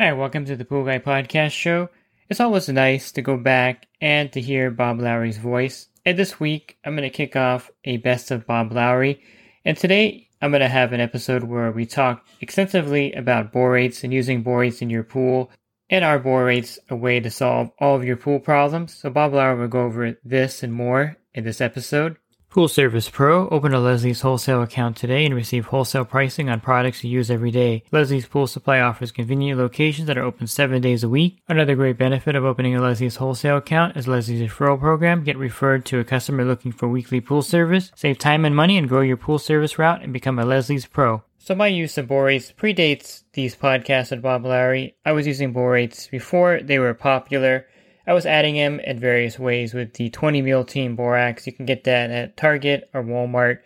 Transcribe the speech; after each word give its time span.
Hi, 0.00 0.12
welcome 0.12 0.44
to 0.44 0.54
the 0.54 0.64
Pool 0.64 0.84
Guy 0.84 1.00
Podcast 1.00 1.50
Show. 1.50 1.88
It's 2.28 2.38
always 2.38 2.68
nice 2.68 3.10
to 3.10 3.20
go 3.20 3.36
back 3.36 3.88
and 4.00 4.30
to 4.30 4.40
hear 4.40 4.70
Bob 4.70 5.00
Lowry's 5.00 5.38
voice. 5.38 5.88
And 6.06 6.16
this 6.16 6.38
week, 6.38 6.78
I'm 6.84 6.94
going 6.94 7.02
to 7.02 7.10
kick 7.10 7.34
off 7.34 7.72
a 7.82 7.96
best 7.96 8.30
of 8.30 8.46
Bob 8.46 8.70
Lowry. 8.70 9.20
And 9.64 9.76
today, 9.76 10.28
I'm 10.40 10.52
going 10.52 10.60
to 10.60 10.68
have 10.68 10.92
an 10.92 11.00
episode 11.00 11.42
where 11.42 11.72
we 11.72 11.84
talk 11.84 12.24
extensively 12.40 13.12
about 13.12 13.52
borates 13.52 14.04
and 14.04 14.14
using 14.14 14.44
borates 14.44 14.82
in 14.82 14.88
your 14.88 15.02
pool 15.02 15.50
and 15.90 16.04
are 16.04 16.20
borates 16.20 16.78
a 16.88 16.94
way 16.94 17.18
to 17.18 17.28
solve 17.28 17.72
all 17.80 17.96
of 17.96 18.04
your 18.04 18.16
pool 18.16 18.38
problems? 18.38 18.94
So 18.94 19.10
Bob 19.10 19.34
Lowry 19.34 19.58
will 19.58 19.66
go 19.66 19.80
over 19.80 20.16
this 20.22 20.62
and 20.62 20.72
more 20.72 21.16
in 21.34 21.42
this 21.42 21.60
episode. 21.60 22.18
Pool 22.50 22.66
Service 22.66 23.10
Pro. 23.10 23.46
Open 23.50 23.74
a 23.74 23.78
Leslie's 23.78 24.22
wholesale 24.22 24.62
account 24.62 24.96
today 24.96 25.26
and 25.26 25.34
receive 25.34 25.66
wholesale 25.66 26.06
pricing 26.06 26.48
on 26.48 26.60
products 26.60 27.04
you 27.04 27.10
use 27.10 27.30
every 27.30 27.50
day. 27.50 27.82
Leslie's 27.92 28.26
Pool 28.26 28.46
Supply 28.46 28.80
offers 28.80 29.12
convenient 29.12 29.58
locations 29.58 30.06
that 30.06 30.16
are 30.16 30.24
open 30.24 30.46
seven 30.46 30.80
days 30.80 31.04
a 31.04 31.10
week. 31.10 31.42
Another 31.46 31.74
great 31.74 31.98
benefit 31.98 32.34
of 32.34 32.46
opening 32.46 32.74
a 32.74 32.80
Leslie's 32.80 33.16
wholesale 33.16 33.58
account 33.58 33.98
is 33.98 34.08
Leslie's 34.08 34.40
referral 34.40 34.80
program. 34.80 35.24
Get 35.24 35.36
referred 35.36 35.84
to 35.86 35.98
a 35.98 36.04
customer 36.04 36.42
looking 36.42 36.72
for 36.72 36.88
weekly 36.88 37.20
pool 37.20 37.42
service. 37.42 37.92
Save 37.94 38.16
time 38.16 38.46
and 38.46 38.56
money 38.56 38.78
and 38.78 38.88
grow 38.88 39.02
your 39.02 39.18
pool 39.18 39.38
service 39.38 39.78
route 39.78 40.02
and 40.02 40.14
become 40.14 40.38
a 40.38 40.46
Leslie's 40.46 40.86
Pro. 40.86 41.22
So 41.36 41.54
my 41.54 41.66
use 41.66 41.98
of 41.98 42.06
borates 42.06 42.54
predates 42.54 43.24
these 43.34 43.56
podcasts 43.56 44.10
with 44.10 44.22
Bob 44.22 44.46
Lowry. 44.46 44.96
I 45.04 45.12
was 45.12 45.26
using 45.26 45.52
borates 45.52 46.10
before 46.10 46.60
they 46.62 46.78
were 46.78 46.94
popular. 46.94 47.66
I 48.08 48.14
was 48.14 48.24
adding 48.24 48.54
them 48.54 48.80
in 48.80 48.98
various 48.98 49.38
ways 49.38 49.74
with 49.74 49.92
the 49.92 50.08
20 50.08 50.40
Mule 50.40 50.64
Team 50.64 50.96
borax. 50.96 51.46
You 51.46 51.52
can 51.52 51.66
get 51.66 51.84
that 51.84 52.10
at 52.10 52.38
Target 52.38 52.88
or 52.94 53.02
Walmart 53.04 53.58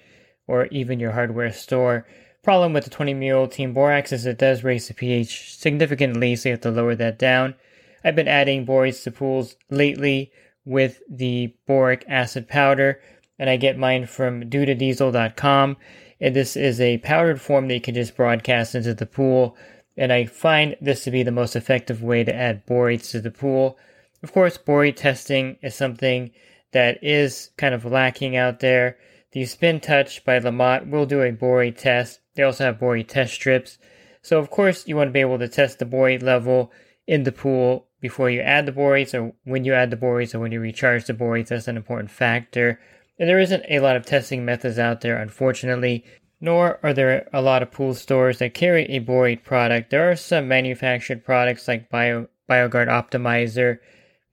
or 0.48 0.66
even 0.66 0.98
your 0.98 1.12
hardware 1.12 1.52
store. 1.52 2.08
Problem 2.42 2.72
with 2.72 2.82
the 2.82 2.90
20 2.90 3.14
Mule 3.14 3.46
Team 3.46 3.72
borax 3.72 4.10
is 4.10 4.26
it 4.26 4.38
does 4.38 4.64
raise 4.64 4.88
the 4.88 4.94
pH 4.94 5.56
significantly, 5.56 6.34
so 6.34 6.48
you 6.48 6.54
have 6.54 6.60
to 6.62 6.72
lower 6.72 6.96
that 6.96 7.20
down. 7.20 7.54
I've 8.02 8.16
been 8.16 8.26
adding 8.26 8.66
borates 8.66 9.04
to 9.04 9.12
pools 9.12 9.54
lately 9.70 10.32
with 10.64 11.00
the 11.08 11.54
boric 11.68 12.04
acid 12.08 12.48
powder, 12.48 13.00
and 13.38 13.48
I 13.48 13.56
get 13.56 13.78
mine 13.78 14.06
from 14.06 14.50
dudadiesel.com. 14.50 15.76
And 16.20 16.34
this 16.34 16.56
is 16.56 16.80
a 16.80 16.98
powdered 16.98 17.40
form 17.40 17.68
that 17.68 17.74
you 17.74 17.80
can 17.80 17.94
just 17.94 18.16
broadcast 18.16 18.74
into 18.74 18.92
the 18.92 19.06
pool. 19.06 19.56
And 19.96 20.12
I 20.12 20.24
find 20.24 20.74
this 20.80 21.04
to 21.04 21.12
be 21.12 21.22
the 21.22 21.30
most 21.30 21.54
effective 21.54 22.02
way 22.02 22.24
to 22.24 22.34
add 22.34 22.66
borates 22.66 23.12
to 23.12 23.20
the 23.20 23.30
pool. 23.30 23.78
Of 24.22 24.32
course, 24.32 24.56
borate 24.56 24.96
testing 24.96 25.56
is 25.62 25.74
something 25.74 26.30
that 26.72 27.02
is 27.02 27.50
kind 27.56 27.74
of 27.74 27.84
lacking 27.84 28.36
out 28.36 28.60
there. 28.60 28.96
The 29.32 29.44
Spin 29.44 29.80
Touch 29.80 30.24
by 30.24 30.38
Lamotte 30.38 30.88
will 30.88 31.06
do 31.06 31.22
a 31.22 31.32
borate 31.32 31.78
test. 31.78 32.20
They 32.34 32.42
also 32.42 32.64
have 32.64 32.78
borate 32.78 33.08
test 33.08 33.34
strips. 33.34 33.78
So, 34.22 34.38
of 34.38 34.50
course, 34.50 34.86
you 34.86 34.96
want 34.96 35.08
to 35.08 35.12
be 35.12 35.20
able 35.20 35.38
to 35.38 35.48
test 35.48 35.78
the 35.78 35.86
borate 35.86 36.22
level 36.22 36.70
in 37.06 37.24
the 37.24 37.32
pool 37.32 37.88
before 38.00 38.30
you 38.30 38.40
add 38.40 38.66
the 38.66 38.72
borates 38.72 39.12
or 39.12 39.32
when 39.44 39.64
you 39.64 39.74
add 39.74 39.90
the 39.90 39.96
borates 39.96 40.34
or 40.34 40.38
when 40.38 40.52
you 40.52 40.60
recharge 40.60 41.06
the 41.06 41.14
borates. 41.14 41.48
That's 41.48 41.68
an 41.68 41.76
important 41.76 42.10
factor. 42.10 42.80
And 43.18 43.28
there 43.28 43.40
isn't 43.40 43.64
a 43.68 43.80
lot 43.80 43.96
of 43.96 44.06
testing 44.06 44.44
methods 44.44 44.78
out 44.78 45.00
there, 45.00 45.16
unfortunately, 45.16 46.04
nor 46.40 46.78
are 46.82 46.92
there 46.92 47.28
a 47.32 47.42
lot 47.42 47.62
of 47.62 47.70
pool 47.70 47.94
stores 47.94 48.38
that 48.38 48.54
carry 48.54 48.84
a 48.84 49.00
borate 49.00 49.44
product. 49.44 49.90
There 49.90 50.10
are 50.10 50.16
some 50.16 50.48
manufactured 50.48 51.24
products 51.24 51.66
like 51.66 51.88
Bio, 51.88 52.28
BioGuard 52.48 52.88
Optimizer 52.88 53.78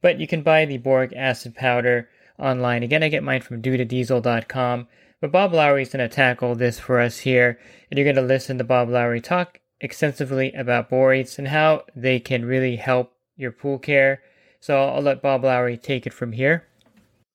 but 0.02 0.20
you 0.20 0.28
can 0.28 0.42
buy 0.42 0.66
the 0.66 0.78
boric 0.78 1.14
acid 1.16 1.56
powder 1.56 2.10
online. 2.38 2.84
Again, 2.84 3.04
I 3.04 3.10
get 3.10 3.24
mine 3.24 3.42
from 3.42 3.62
dudadiesel.com. 3.62 4.88
But 5.22 5.32
Bob 5.34 5.54
Lowry 5.54 5.82
is 5.82 5.90
going 5.90 6.08
to 6.08 6.14
tackle 6.14 6.56
this 6.56 6.80
for 6.80 7.00
us 7.00 7.20
here, 7.20 7.60
and 7.90 7.98
you're 7.98 8.06
going 8.06 8.16
to 8.16 8.22
listen 8.22 8.58
to 8.58 8.64
Bob 8.64 8.90
Lowry 8.90 9.20
talk 9.20 9.60
extensively 9.82 10.54
about 10.54 10.90
borates 10.90 11.38
and 11.38 11.48
how 11.48 11.84
they 11.96 12.20
can 12.20 12.46
really 12.46 12.78
help 12.78 13.14
your 13.36 13.52
pool 13.52 13.80
care. 13.80 14.22
So 14.62 14.82
I'll 14.82 15.02
let 15.02 15.22
Bob 15.22 15.44
Lowry 15.44 15.78
take 15.78 16.08
it 16.08 16.14
from 16.14 16.32
here. 16.32 16.68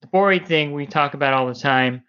The 0.00 0.06
borate 0.08 0.46
thing 0.46 0.72
we 0.72 0.86
talk 0.86 1.14
about 1.14 1.34
all 1.34 1.46
the 1.46 1.54
time, 1.54 2.02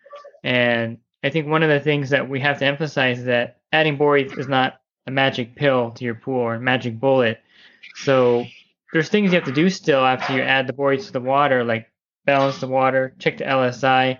and 0.43 0.97
I 1.23 1.29
think 1.29 1.47
one 1.47 1.63
of 1.63 1.69
the 1.69 1.79
things 1.79 2.09
that 2.09 2.29
we 2.29 2.39
have 2.39 2.59
to 2.59 2.65
emphasize 2.65 3.19
is 3.19 3.25
that 3.25 3.59
adding 3.73 3.97
borates 3.97 4.37
is 4.37 4.47
not 4.47 4.79
a 5.07 5.11
magic 5.11 5.55
pill 5.55 5.91
to 5.91 6.05
your 6.05 6.15
pool 6.15 6.39
or 6.39 6.55
a 6.55 6.59
magic 6.59 6.99
bullet. 6.99 7.39
So 7.95 8.45
there's 8.93 9.09
things 9.09 9.31
you 9.31 9.35
have 9.35 9.47
to 9.47 9.53
do 9.53 9.69
still 9.69 10.05
after 10.05 10.33
you 10.33 10.41
add 10.41 10.67
the 10.67 10.73
borates 10.73 11.07
to 11.07 11.13
the 11.13 11.21
water, 11.21 11.63
like 11.63 11.87
balance 12.25 12.59
the 12.59 12.67
water, 12.67 13.13
check 13.19 13.37
the 13.37 13.43
LSI. 13.43 14.17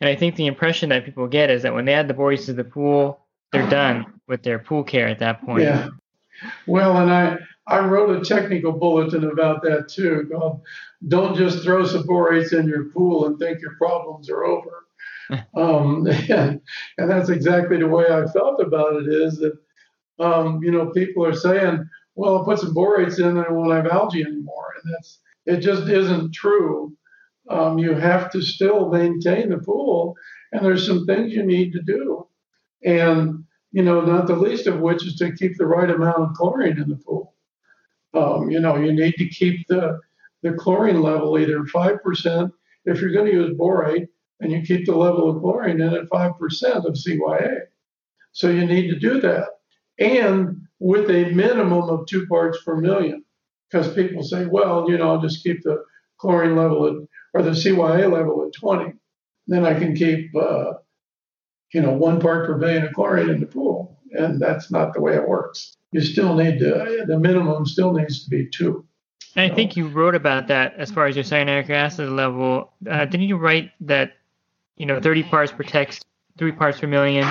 And 0.00 0.08
I 0.10 0.16
think 0.16 0.36
the 0.36 0.46
impression 0.46 0.90
that 0.90 1.04
people 1.04 1.26
get 1.26 1.50
is 1.50 1.62
that 1.62 1.74
when 1.74 1.84
they 1.84 1.94
add 1.94 2.08
the 2.08 2.14
borates 2.14 2.46
to 2.46 2.52
the 2.52 2.64
pool, 2.64 3.20
they're 3.52 3.68
done 3.68 4.20
with 4.26 4.42
their 4.42 4.58
pool 4.58 4.84
care 4.84 5.08
at 5.08 5.20
that 5.20 5.42
point. 5.44 5.62
Yeah. 5.62 5.88
Well, 6.66 6.98
and 6.98 7.10
I, 7.10 7.38
I 7.66 7.80
wrote 7.80 8.20
a 8.20 8.24
technical 8.24 8.72
bulletin 8.72 9.24
about 9.24 9.62
that 9.62 9.88
too. 9.88 10.28
Called, 10.30 10.60
Don't 11.08 11.36
just 11.36 11.62
throw 11.62 11.86
some 11.86 12.06
borates 12.06 12.52
in 12.52 12.68
your 12.68 12.84
pool 12.84 13.26
and 13.26 13.38
think 13.38 13.60
your 13.60 13.76
problems 13.76 14.28
are 14.28 14.44
over. 14.44 14.84
um, 15.56 16.06
and, 16.06 16.60
and 16.98 17.10
that's 17.10 17.30
exactly 17.30 17.78
the 17.78 17.88
way 17.88 18.06
I 18.06 18.26
felt 18.26 18.60
about 18.60 18.96
it 18.96 19.08
is 19.08 19.38
that, 19.38 19.58
um, 20.18 20.62
you 20.62 20.70
know, 20.70 20.86
people 20.90 21.24
are 21.24 21.34
saying, 21.34 21.88
well, 22.16 22.38
I'll 22.38 22.44
put 22.44 22.58
some 22.58 22.74
borates 22.74 23.18
in 23.18 23.36
and 23.36 23.40
I 23.40 23.52
won't 23.52 23.72
have 23.72 23.86
algae 23.86 24.22
anymore. 24.22 24.74
And 24.82 24.94
that's 24.94 25.20
it 25.44 25.58
just 25.58 25.88
isn't 25.88 26.34
true. 26.34 26.96
Um, 27.48 27.78
you 27.78 27.94
have 27.94 28.30
to 28.32 28.42
still 28.42 28.88
maintain 28.88 29.50
the 29.50 29.58
pool, 29.58 30.16
and 30.50 30.64
there's 30.64 30.84
some 30.84 31.06
things 31.06 31.32
you 31.32 31.44
need 31.44 31.72
to 31.72 31.82
do. 31.82 32.26
And 32.84 33.44
you 33.70 33.82
know, 33.82 34.00
not 34.00 34.26
the 34.26 34.34
least 34.34 34.66
of 34.66 34.80
which 34.80 35.06
is 35.06 35.16
to 35.16 35.36
keep 35.36 35.56
the 35.56 35.66
right 35.66 35.90
amount 35.90 36.18
of 36.18 36.32
chlorine 36.32 36.80
in 36.80 36.88
the 36.88 36.96
pool. 36.96 37.34
Um, 38.14 38.50
you 38.50 38.58
know, 38.58 38.76
you 38.76 38.92
need 38.92 39.14
to 39.18 39.28
keep 39.28 39.66
the 39.68 40.00
the 40.42 40.54
chlorine 40.54 41.02
level 41.02 41.38
either 41.38 41.64
five 41.66 42.02
percent 42.02 42.52
if 42.84 43.00
you're 43.00 43.12
going 43.12 43.26
to 43.26 43.32
use 43.32 43.56
borate, 43.56 44.08
and 44.40 44.50
you 44.50 44.62
keep 44.62 44.86
the 44.86 44.96
level 44.96 45.30
of 45.30 45.40
chlorine 45.40 45.80
in 45.80 45.94
at 45.94 46.08
five 46.08 46.36
percent 46.38 46.84
of 46.84 46.94
CYA. 46.94 47.60
So 48.32 48.50
you 48.50 48.66
need 48.66 48.88
to 48.90 48.98
do 48.98 49.20
that, 49.20 49.48
and 49.98 50.65
with 50.78 51.10
a 51.10 51.30
minimum 51.30 51.88
of 51.88 52.06
two 52.06 52.26
parts 52.26 52.58
per 52.62 52.76
million. 52.76 53.24
Because 53.70 53.92
people 53.94 54.22
say, 54.22 54.46
well, 54.46 54.88
you 54.88 54.96
know, 54.96 55.10
I'll 55.10 55.20
just 55.20 55.42
keep 55.42 55.62
the 55.62 55.82
chlorine 56.18 56.56
level 56.56 56.86
at, 56.86 56.94
or 57.34 57.42
the 57.42 57.50
CYA 57.50 58.10
level 58.10 58.46
at 58.46 58.52
20. 58.52 58.92
Then 59.48 59.64
I 59.64 59.78
can 59.78 59.94
keep, 59.94 60.34
uh, 60.36 60.74
you 61.72 61.82
know, 61.82 61.92
one 61.92 62.20
part 62.20 62.46
per 62.46 62.58
billion 62.58 62.84
of 62.84 62.92
chlorine 62.92 63.30
in 63.30 63.40
the 63.40 63.46
pool. 63.46 64.00
And 64.12 64.40
that's 64.40 64.70
not 64.70 64.94
the 64.94 65.00
way 65.00 65.14
it 65.14 65.28
works. 65.28 65.76
You 65.92 66.00
still 66.00 66.34
need 66.34 66.58
to, 66.60 67.04
the 67.06 67.18
minimum 67.18 67.66
still 67.66 67.92
needs 67.92 68.24
to 68.24 68.30
be 68.30 68.48
two. 68.48 68.86
And 69.34 69.50
I 69.50 69.54
think 69.54 69.76
you 69.76 69.88
wrote 69.88 70.14
about 70.14 70.46
that 70.48 70.74
as 70.78 70.90
far 70.90 71.06
as 71.06 71.16
your 71.16 71.24
cyanuric 71.24 71.68
acid 71.68 72.08
level. 72.08 72.72
Uh, 72.88 73.04
didn't 73.04 73.28
you 73.28 73.36
write 73.36 73.72
that, 73.80 74.12
you 74.76 74.86
know, 74.86 75.00
30 75.00 75.24
parts 75.24 75.52
per 75.52 75.62
text, 75.62 76.04
three 76.38 76.52
parts 76.52 76.80
per 76.80 76.86
million 76.86 77.26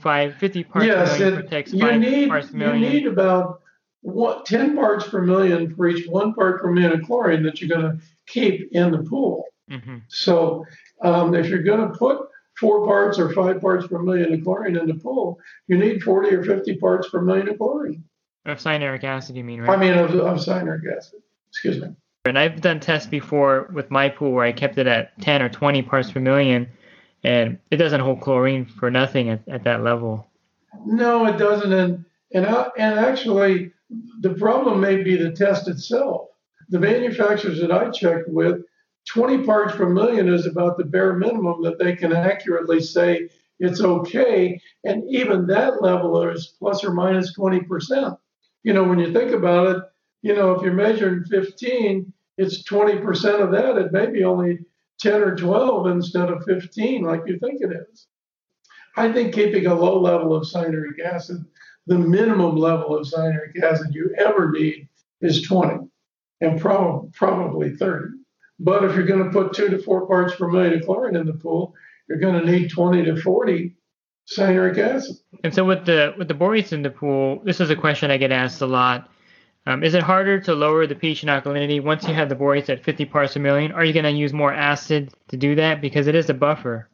five, 0.00 0.36
50 0.36 0.64
parts 0.64 0.86
yes, 0.86 1.12
per 1.12 1.18
million 1.18 1.40
protects 1.40 1.72
you 1.72 1.80
five 1.80 2.00
need, 2.00 2.28
parts 2.28 2.50
per 2.50 2.56
You 2.56 2.78
need 2.78 3.06
about 3.06 3.60
what, 4.02 4.46
10 4.46 4.74
parts 4.74 5.08
per 5.08 5.22
million 5.22 5.74
for 5.74 5.88
each 5.88 6.06
one 6.08 6.34
part 6.34 6.60
per 6.60 6.70
million 6.70 6.92
of 6.92 7.06
chlorine 7.06 7.42
that 7.42 7.60
you're 7.60 7.68
going 7.68 7.98
to 7.98 8.04
keep 8.26 8.70
in 8.72 8.90
the 8.92 9.02
pool. 9.02 9.44
hmm 9.68 9.98
So 10.08 10.64
um, 11.02 11.34
if 11.34 11.48
you're 11.48 11.62
going 11.62 11.90
to 11.90 11.96
put 11.96 12.18
four 12.58 12.86
parts 12.86 13.18
or 13.18 13.32
five 13.32 13.60
parts 13.60 13.86
per 13.86 13.98
million 13.98 14.32
of 14.32 14.42
chlorine 14.42 14.76
in 14.76 14.86
the 14.86 14.94
pool, 14.94 15.38
you 15.66 15.76
need 15.76 16.02
40 16.02 16.34
or 16.34 16.44
50 16.44 16.76
parts 16.76 17.08
per 17.08 17.20
million 17.20 17.48
of 17.48 17.58
chlorine. 17.58 18.04
Of 18.46 18.58
cyanuric 18.58 19.04
acid, 19.04 19.36
you 19.36 19.44
mean, 19.44 19.68
I 19.68 19.76
mean, 19.76 19.92
of, 19.92 20.14
of 20.14 20.38
cyanuric 20.38 20.82
acid. 20.96 21.20
Excuse 21.50 21.80
me. 21.80 21.88
and 22.24 22.38
I've 22.38 22.60
done 22.60 22.80
tests 22.80 23.08
before 23.08 23.70
with 23.72 23.90
my 23.90 24.08
pool 24.08 24.32
where 24.32 24.44
I 24.44 24.52
kept 24.52 24.78
it 24.78 24.86
at 24.86 25.20
10 25.20 25.42
or 25.42 25.48
20 25.48 25.82
parts 25.82 26.12
per 26.12 26.20
million, 26.20 26.68
and 27.24 27.58
it 27.70 27.76
doesn't 27.76 28.00
hold 28.00 28.20
chlorine 28.20 28.64
for 28.64 28.90
nothing 28.90 29.28
at, 29.28 29.46
at 29.48 29.64
that 29.64 29.82
level. 29.82 30.26
No, 30.86 31.26
it 31.26 31.36
doesn't. 31.36 31.72
And 31.72 32.04
and 32.32 32.46
I, 32.46 32.68
and 32.78 32.98
actually, 32.98 33.72
the 34.20 34.34
problem 34.34 34.80
may 34.80 35.02
be 35.02 35.16
the 35.16 35.32
test 35.32 35.68
itself. 35.68 36.28
The 36.68 36.78
manufacturers 36.78 37.60
that 37.60 37.72
I 37.72 37.90
checked 37.90 38.28
with 38.28 38.62
20 39.08 39.44
parts 39.44 39.74
per 39.74 39.88
million 39.88 40.28
is 40.28 40.46
about 40.46 40.78
the 40.78 40.84
bare 40.84 41.14
minimum 41.14 41.62
that 41.62 41.78
they 41.78 41.96
can 41.96 42.12
accurately 42.12 42.80
say 42.80 43.28
it's 43.58 43.80
okay. 43.80 44.60
And 44.84 45.02
even 45.10 45.46
that 45.48 45.82
level 45.82 46.22
is 46.28 46.54
plus 46.58 46.84
or 46.84 46.92
minus 46.92 47.36
20%. 47.36 48.16
You 48.62 48.72
know, 48.72 48.84
when 48.84 48.98
you 48.98 49.12
think 49.12 49.32
about 49.32 49.76
it, 49.76 49.82
you 50.22 50.34
know, 50.34 50.52
if 50.52 50.62
you're 50.62 50.72
measuring 50.72 51.24
15, 51.24 52.12
it's 52.38 52.62
20% 52.62 53.40
of 53.40 53.50
that. 53.52 53.76
It 53.76 53.92
may 53.92 54.06
be 54.06 54.24
only 54.24 54.60
10 55.00 55.22
or 55.22 55.36
12 55.36 55.86
instead 55.88 56.28
of 56.28 56.44
15, 56.44 57.02
like 57.02 57.22
you 57.26 57.38
think 57.38 57.60
it 57.60 57.72
is. 57.90 58.06
I 58.96 59.12
think 59.12 59.34
keeping 59.34 59.66
a 59.66 59.74
low 59.74 60.00
level 60.00 60.34
of 60.34 60.46
cyanuric 60.46 61.00
acid, 61.04 61.44
the 61.86 61.98
minimum 61.98 62.56
level 62.56 62.96
of 62.96 63.06
cyanuric 63.06 63.62
acid 63.62 63.94
you 63.94 64.14
ever 64.18 64.50
need 64.50 64.88
is 65.20 65.42
20 65.42 65.88
and 66.40 66.60
prob- 66.60 67.12
probably 67.14 67.76
30. 67.76 68.08
But 68.58 68.84
if 68.84 68.94
you're 68.94 69.06
going 69.06 69.24
to 69.24 69.30
put 69.30 69.54
two 69.54 69.68
to 69.68 69.78
four 69.78 70.06
parts 70.06 70.34
per 70.36 70.48
million 70.48 70.74
of 70.74 70.84
chlorine 70.84 71.16
in 71.16 71.26
the 71.26 71.34
pool, 71.34 71.74
you're 72.08 72.18
going 72.18 72.38
to 72.38 72.50
need 72.50 72.70
20 72.70 73.04
to 73.04 73.16
40 73.16 73.74
cyanuric 74.30 74.78
acid. 74.78 75.16
And 75.42 75.54
so 75.54 75.64
with 75.64 75.86
the 75.86 76.14
with 76.18 76.28
the 76.28 76.34
borates 76.34 76.72
in 76.72 76.82
the 76.82 76.90
pool, 76.90 77.40
this 77.44 77.60
is 77.60 77.70
a 77.70 77.76
question 77.76 78.10
I 78.10 78.18
get 78.18 78.32
asked 78.32 78.60
a 78.60 78.66
lot. 78.66 79.10
Um, 79.66 79.84
is 79.84 79.94
it 79.94 80.02
harder 80.02 80.40
to 80.40 80.54
lower 80.54 80.86
the 80.86 80.94
pH 80.94 81.22
and 81.22 81.30
alkalinity 81.30 81.82
once 81.82 82.08
you 82.08 82.14
have 82.14 82.28
the 82.28 82.34
borates 82.34 82.70
at 82.70 82.82
50 82.82 83.04
parts 83.04 83.34
per 83.34 83.40
million? 83.40 83.72
Are 83.72 83.84
you 83.84 83.92
going 83.92 84.04
to 84.04 84.10
use 84.10 84.32
more 84.32 84.52
acid 84.52 85.12
to 85.28 85.36
do 85.36 85.54
that 85.56 85.80
because 85.80 86.06
it 86.06 86.14
is 86.14 86.30
a 86.30 86.34
buffer? 86.34 86.88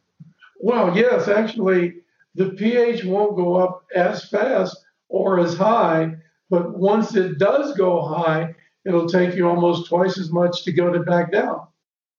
Well, 0.59 0.95
yes, 0.95 1.27
actually, 1.27 1.95
the 2.35 2.49
pH 2.49 3.05
won't 3.05 3.37
go 3.37 3.55
up 3.55 3.85
as 3.95 4.27
fast 4.29 4.77
or 5.07 5.39
as 5.39 5.55
high, 5.55 6.15
but 6.49 6.77
once 6.77 7.15
it 7.15 7.39
does 7.39 7.75
go 7.77 8.01
high, 8.01 8.55
it'll 8.85 9.07
take 9.07 9.35
you 9.35 9.47
almost 9.47 9.87
twice 9.87 10.17
as 10.17 10.31
much 10.31 10.63
to 10.63 10.71
go 10.71 10.91
to 10.91 10.99
back 10.99 11.31
down. 11.31 11.67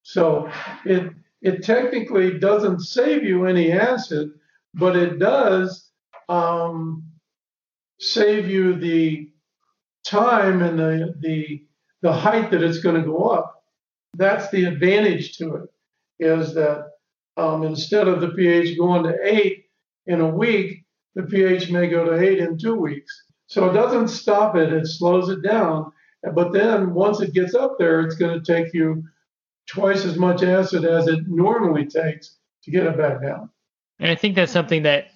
So 0.03 0.51
it 0.85 1.13
it 1.41 1.63
technically 1.63 2.37
doesn't 2.37 2.81
save 2.81 3.23
you 3.23 3.45
any 3.45 3.71
acid, 3.71 4.31
but 4.73 4.95
it 4.95 5.19
does 5.19 5.89
um, 6.27 7.03
save 7.99 8.49
you 8.49 8.75
the 8.75 9.29
time 10.05 10.61
and 10.61 10.79
the 10.79 11.13
the 11.19 11.63
the 12.01 12.13
height 12.13 12.51
that 12.51 12.63
it's 12.63 12.79
going 12.79 12.95
to 12.95 13.07
go 13.07 13.29
up. 13.29 13.63
That's 14.15 14.49
the 14.49 14.65
advantage 14.65 15.37
to 15.37 15.55
it, 15.55 15.69
is 16.19 16.53
that 16.53 16.91
um, 17.37 17.63
instead 17.63 18.07
of 18.07 18.21
the 18.21 18.29
pH 18.29 18.77
going 18.77 19.03
to 19.03 19.15
eight 19.21 19.65
in 20.07 20.21
a 20.21 20.27
week, 20.27 20.85
the 21.15 21.23
pH 21.23 21.69
may 21.69 21.87
go 21.87 22.05
to 22.05 22.19
eight 22.19 22.39
in 22.39 22.57
two 22.57 22.75
weeks. 22.75 23.23
So 23.47 23.69
it 23.69 23.73
doesn't 23.73 24.09
stop 24.09 24.55
it; 24.55 24.73
it 24.73 24.87
slows 24.87 25.29
it 25.29 25.41
down. 25.41 25.91
But 26.33 26.51
then 26.51 26.93
once 26.93 27.21
it 27.21 27.33
gets 27.33 27.55
up 27.55 27.77
there, 27.79 28.01
it's 28.01 28.15
going 28.15 28.41
to 28.41 28.53
take 28.53 28.73
you 28.73 29.03
twice 29.67 30.03
as 30.03 30.17
much 30.17 30.43
acid 30.43 30.83
as 30.83 31.07
it 31.07 31.27
normally 31.27 31.85
takes 31.85 32.37
to 32.63 32.71
get 32.71 32.85
it 32.85 32.97
back 32.97 33.21
down. 33.21 33.49
And 33.99 34.11
I 34.11 34.15
think 34.15 34.35
that's 34.35 34.51
something 34.51 34.83
that 34.83 35.11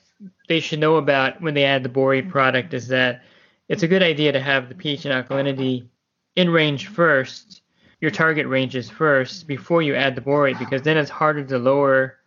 they 0.48 0.60
should 0.60 0.80
know 0.80 0.98
about 0.98 1.42
when 1.42 1.54
they 1.54 1.66
add 1.66 1.84
the 1.84 1.90
borate 1.90 2.30
product 2.30 2.74
is 2.74 2.88
that 2.90 3.22
it's 3.70 3.84
a 3.84 3.88
good 3.88 4.04
idea 4.04 4.32
to 4.32 4.40
have 4.40 4.70
the 4.70 4.76
pH 4.76 5.06
and 5.06 5.14
alkalinity 5.14 5.88
in 6.36 6.50
range 6.50 6.88
first, 6.88 7.62
your 8.02 8.12
target 8.12 8.48
ranges 8.48 8.90
first 8.90 9.48
before 9.48 9.82
you 9.82 9.96
add 9.96 10.16
the 10.16 10.22
borate 10.22 10.60
because 10.60 10.82
then 10.82 10.98
it's 10.98 11.10
harder 11.10 11.44
to 11.44 11.58
lower 11.58 12.18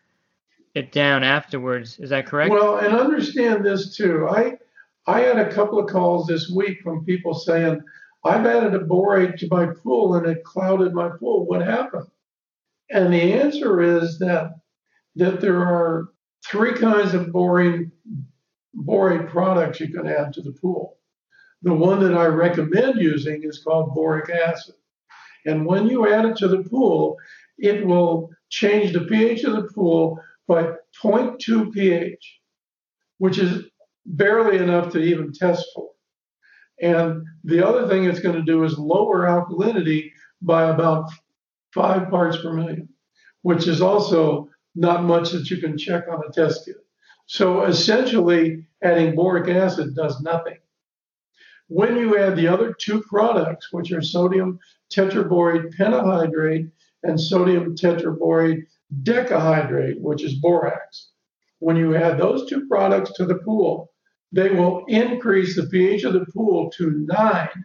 it 0.75 0.93
down 0.93 1.23
afterwards. 1.23 1.99
Is 1.99 2.11
that 2.11 2.27
correct? 2.27 2.50
Well, 2.50 2.79
and 2.79 2.94
understand 2.94 3.65
this 3.65 3.97
too. 3.97 4.29
I 4.29 4.59
I 5.06 5.21
had 5.21 5.38
a 5.38 5.53
couple 5.53 5.79
of 5.79 5.88
calls 5.88 6.27
this 6.27 6.50
week 6.50 6.81
from 6.83 7.05
people 7.05 7.33
saying, 7.35 7.81
I've 8.25 8.44
added 8.44 8.75
a 8.75 8.81
borate 8.81 9.37
to 9.38 9.49
my 9.50 9.67
pool 9.67 10.15
and 10.15 10.27
it 10.27 10.43
clouded 10.44 10.94
my 10.94 11.11
pool. 11.21 11.47
What 11.47 11.62
happened? 11.62 12.06
And 12.91 13.12
the 13.12 13.35
answer 13.35 13.81
is 13.83 14.19
that 14.19 14.53
that 15.17 15.41
there 15.41 15.61
are 15.61 16.09
three 16.44 16.75
kinds 16.75 17.15
of 17.15 17.33
boring 17.33 17.91
borate 18.77 19.29
products 19.31 19.81
you 19.81 19.88
can 19.88 20.06
add 20.06 20.33
to 20.35 20.43
the 20.43 20.53
pool. 20.53 20.99
The 21.62 21.73
one 21.73 22.00
that 22.00 22.14
I 22.14 22.26
recommend 22.26 23.00
using 23.00 23.43
is 23.43 23.62
called 23.62 23.94
boric 23.94 24.31
acid. 24.31 24.75
And 25.47 25.64
when 25.64 25.87
you 25.87 26.12
add 26.12 26.25
it 26.25 26.37
to 26.38 26.49
the 26.49 26.62
pool, 26.64 27.17
it 27.58 27.87
will 27.87 28.31
change 28.50 28.93
the 28.93 29.00
pH 29.00 29.44
of 29.44 29.55
the 29.55 29.69
pool 29.75 30.20
by 30.47 30.75
0.2 31.03 31.73
pH, 31.73 32.41
which 33.19 33.38
is 33.38 33.64
barely 34.05 34.58
enough 34.58 34.93
to 34.93 34.99
even 34.99 35.32
test 35.32 35.67
for. 35.75 35.91
And 36.81 37.25
the 37.44 37.67
other 37.67 37.88
thing 37.88 38.05
it's 38.05 38.20
going 38.20 38.37
to 38.37 38.43
do 38.43 38.64
is 38.64 38.79
lower 38.79 39.23
alkalinity 39.26 40.11
by 40.43 40.69
about 40.69 41.11
five 41.73 42.11
parts 42.11 42.37
per 42.37 42.52
million, 42.52 42.88
which 43.43 43.67
is 43.67 43.81
also 43.81 44.50
not 44.75 45.05
much 45.05 45.31
that 45.31 45.50
you 45.50 45.56
can 45.56 45.79
check 45.79 46.05
on 46.11 46.20
a 46.26 46.32
test 46.32 46.67
kit. 46.67 46.76
So 47.26 47.64
essentially, 47.64 48.67
adding 48.82 49.17
boric 49.17 49.49
acid 49.49 49.97
does 49.97 50.20
nothing. 50.20 50.59
When 51.69 51.97
you 51.97 52.17
add 52.19 52.37
the 52.37 52.47
other 52.47 52.73
two 52.73 53.03
products, 53.03 53.73
which 53.73 53.91
are 53.93 54.03
sodium 54.03 54.59
tetraborate 54.91 55.75
pentahydrate 55.77 56.71
and 57.03 57.21
sodium 57.21 57.75
tetraborate 57.75 58.67
decahydrate, 59.03 60.01
which 60.01 60.23
is 60.23 60.35
borax, 60.35 61.11
when 61.59 61.77
you 61.77 61.97
add 61.97 62.19
those 62.19 62.49
two 62.49 62.67
products 62.69 63.13
to 63.15 63.25
the 63.25 63.37
pool, 63.37 63.91
they 64.33 64.51
will 64.51 64.85
increase 64.87 65.57
the 65.57 65.67
pH 65.67 66.05
of 66.05 66.13
the 66.13 66.27
pool 66.27 66.71
to 66.77 67.05
nine, 67.09 67.65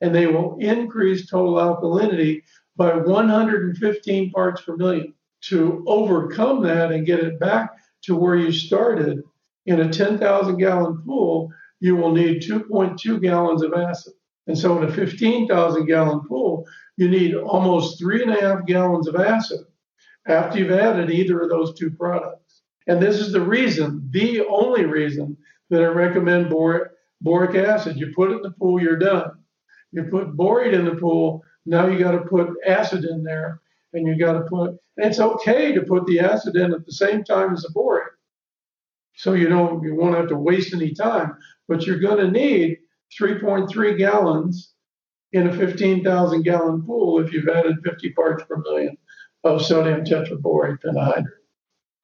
and 0.00 0.14
they 0.14 0.26
will 0.26 0.56
increase 0.60 1.26
total 1.26 1.54
alkalinity 1.54 2.42
by 2.76 2.96
115 2.96 4.30
parts 4.30 4.62
per 4.62 4.76
million. 4.76 5.12
To 5.48 5.84
overcome 5.86 6.62
that 6.62 6.90
and 6.92 7.04
get 7.04 7.20
it 7.20 7.38
back 7.38 7.72
to 8.04 8.16
where 8.16 8.36
you 8.36 8.50
started 8.50 9.22
in 9.66 9.80
a 9.80 9.92
10,000 9.92 10.56
gallon 10.56 11.02
pool, 11.04 11.52
you 11.80 11.96
will 11.96 12.12
need 12.12 12.42
2.2 12.42 13.20
gallons 13.20 13.62
of 13.62 13.74
acid. 13.74 14.14
And 14.46 14.56
so 14.58 14.76
in 14.78 14.88
a 14.88 14.92
15,000 14.92 15.86
gallon 15.86 16.20
pool, 16.28 16.66
you 16.96 17.08
need 17.08 17.34
almost 17.34 17.98
three 17.98 18.22
and 18.22 18.30
a 18.30 18.40
half 18.40 18.66
gallons 18.66 19.08
of 19.08 19.16
acid 19.16 19.60
after 20.26 20.58
you've 20.58 20.70
added 20.70 21.10
either 21.10 21.40
of 21.40 21.48
those 21.48 21.74
two 21.74 21.90
products. 21.90 22.62
And 22.86 23.00
this 23.00 23.18
is 23.18 23.32
the 23.32 23.40
reason, 23.40 24.08
the 24.10 24.44
only 24.46 24.84
reason 24.84 25.36
that 25.70 25.82
I 25.82 25.86
recommend 25.86 26.50
boric, 26.50 26.90
boric 27.20 27.54
acid. 27.54 27.96
You 27.96 28.12
put 28.14 28.30
it 28.30 28.36
in 28.36 28.42
the 28.42 28.50
pool, 28.50 28.80
you're 28.80 28.96
done. 28.96 29.32
You 29.92 30.04
put 30.04 30.36
borate 30.36 30.72
in 30.74 30.84
the 30.84 30.96
pool, 30.96 31.42
now 31.66 31.86
you 31.86 31.98
got 31.98 32.12
to 32.12 32.20
put 32.20 32.50
acid 32.66 33.04
in 33.04 33.22
there, 33.22 33.60
and 33.92 34.06
you 34.06 34.18
got 34.18 34.32
to 34.32 34.42
put. 34.42 34.76
it's 34.96 35.20
okay 35.20 35.72
to 35.72 35.82
put 35.82 36.06
the 36.06 36.20
acid 36.20 36.56
in 36.56 36.74
at 36.74 36.84
the 36.84 36.92
same 36.92 37.24
time 37.24 37.54
as 37.54 37.62
the 37.62 37.72
borate, 37.74 38.14
so 39.14 39.32
you 39.34 39.48
don't 39.48 39.82
you 39.82 39.94
won't 39.94 40.16
have 40.16 40.28
to 40.28 40.36
waste 40.36 40.74
any 40.74 40.92
time. 40.92 41.36
But 41.68 41.86
you're 41.86 42.00
going 42.00 42.18
to 42.18 42.30
need 42.30 42.78
3.3 43.20 43.98
gallons 43.98 44.72
in 45.32 45.48
a 45.48 45.56
15,000 45.56 46.42
gallon 46.42 46.82
pool 46.82 47.20
if 47.20 47.32
you've 47.32 47.48
added 47.48 47.76
50 47.84 48.10
parts 48.10 48.44
per 48.44 48.56
million 48.58 48.96
of 49.42 49.64
sodium 49.64 50.04
tetraborate 50.04 50.78
pentahydrate. 50.84 51.24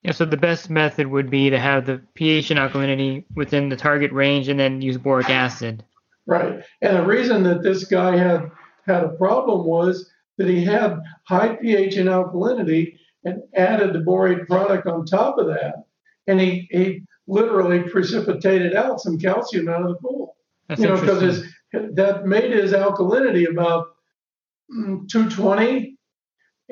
Yeah, 0.02 0.12
so 0.12 0.24
the 0.24 0.36
best 0.36 0.70
method 0.70 1.08
would 1.08 1.30
be 1.30 1.50
to 1.50 1.58
have 1.58 1.84
the 1.84 2.00
pH 2.14 2.50
and 2.50 2.58
alkalinity 2.58 3.24
within 3.34 3.68
the 3.68 3.76
target 3.76 4.12
range 4.12 4.48
and 4.48 4.58
then 4.58 4.80
use 4.80 4.96
boric 4.96 5.28
acid. 5.28 5.84
Right. 6.26 6.64
And 6.80 6.96
the 6.96 7.04
reason 7.04 7.42
that 7.42 7.62
this 7.62 7.84
guy 7.84 8.16
had 8.16 8.50
had 8.86 9.04
a 9.04 9.10
problem 9.10 9.66
was 9.66 10.10
that 10.38 10.48
he 10.48 10.64
had 10.64 11.00
high 11.24 11.56
pH 11.56 11.96
and 11.96 12.08
alkalinity 12.08 12.96
and 13.24 13.42
added 13.54 13.92
the 13.92 13.98
borate 13.98 14.46
product 14.46 14.86
on 14.86 15.04
top 15.04 15.38
of 15.38 15.46
that. 15.48 15.84
And 16.26 16.40
he, 16.40 16.66
he 16.70 17.02
literally 17.30 17.82
precipitated 17.88 18.74
out 18.74 19.00
some 19.00 19.18
calcium 19.18 19.68
out 19.68 19.82
of 19.82 19.88
the 19.88 19.94
pool. 19.96 20.36
That's 20.68 20.80
you 20.80 20.88
know, 20.88 21.00
because 21.00 21.22
his 21.22 21.54
that 21.94 22.26
made 22.26 22.52
his 22.52 22.72
alkalinity 22.72 23.48
about 23.48 23.86
mm, 24.72 25.08
220 25.08 25.96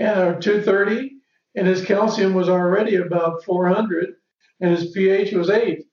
uh, 0.00 0.05
or 0.05 0.41
230, 0.41 1.12
and 1.55 1.67
his 1.67 1.85
calcium 1.85 2.35
was 2.35 2.49
already 2.49 2.97
about 2.97 3.45
400, 3.45 4.15
and 4.61 4.77
his 4.77 4.91
pH 4.91 5.33
was 5.33 5.50
eight. 5.50 5.85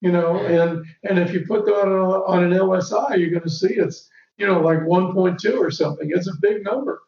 You 0.00 0.12
know, 0.12 0.36
and 0.36 0.84
and 1.04 1.18
if 1.18 1.32
you 1.32 1.46
put 1.46 1.64
that 1.66 1.82
on, 1.82 1.88
a, 1.88 2.24
on 2.24 2.44
an 2.44 2.50
LSI, 2.50 3.18
you're 3.18 3.30
going 3.30 3.42
to 3.42 3.50
see 3.50 3.74
it's 3.74 4.08
you 4.36 4.46
know 4.46 4.60
like 4.60 4.80
1.2 4.80 5.58
or 5.58 5.70
something. 5.70 6.10
It's 6.12 6.28
a 6.28 6.40
big 6.40 6.64
number. 6.64 7.02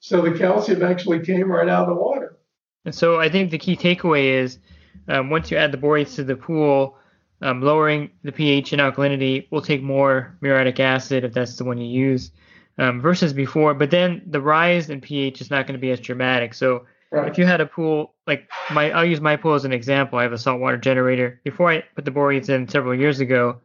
So 0.00 0.20
the 0.20 0.38
calcium 0.38 0.82
actually 0.82 1.20
came 1.20 1.50
right 1.50 1.68
out 1.68 1.88
of 1.88 1.96
the 1.96 2.00
water. 2.00 2.38
And 2.84 2.94
so 2.94 3.18
I 3.18 3.28
think 3.28 3.50
the 3.50 3.58
key 3.58 3.76
takeaway 3.76 4.26
is 4.26 4.58
um, 5.06 5.30
once 5.30 5.50
you 5.50 5.56
add 5.56 5.72
the 5.72 5.78
borates 5.78 6.16
to 6.16 6.24
the 6.24 6.36
pool, 6.36 6.96
um, 7.40 7.62
lowering 7.62 8.10
the 8.24 8.32
pH 8.32 8.72
and 8.72 8.82
alkalinity 8.82 9.46
will 9.50 9.62
take 9.62 9.82
more 9.82 10.36
muriatic 10.40 10.80
acid 10.80 11.24
if 11.24 11.32
that's 11.32 11.56
the 11.56 11.64
one 11.64 11.78
you 11.78 11.86
use 11.86 12.32
um, 12.78 13.00
versus 13.00 13.32
before. 13.32 13.74
But 13.74 13.90
then 13.90 14.22
the 14.26 14.40
rise 14.40 14.90
in 14.90 15.00
pH 15.00 15.40
is 15.40 15.50
not 15.50 15.66
going 15.66 15.78
to 15.78 15.80
be 15.80 15.90
as 15.90 16.00
dramatic. 16.00 16.54
So 16.54 16.86
Right. 17.10 17.30
if 17.30 17.38
you 17.38 17.46
had 17.46 17.62
a 17.62 17.66
pool 17.66 18.14
like 18.26 18.50
my, 18.70 18.90
I'll 18.90 19.04
use 19.04 19.20
my 19.20 19.36
pool 19.36 19.54
as 19.54 19.64
an 19.64 19.72
example. 19.72 20.18
I 20.18 20.24
have 20.24 20.32
a 20.34 20.38
saltwater 20.38 20.76
generator. 20.76 21.40
Before 21.42 21.70
I 21.70 21.82
put 21.94 22.04
the 22.04 22.10
borates 22.10 22.50
in 22.50 22.68
several 22.68 22.94
years 22.94 23.20
ago, 23.20 23.60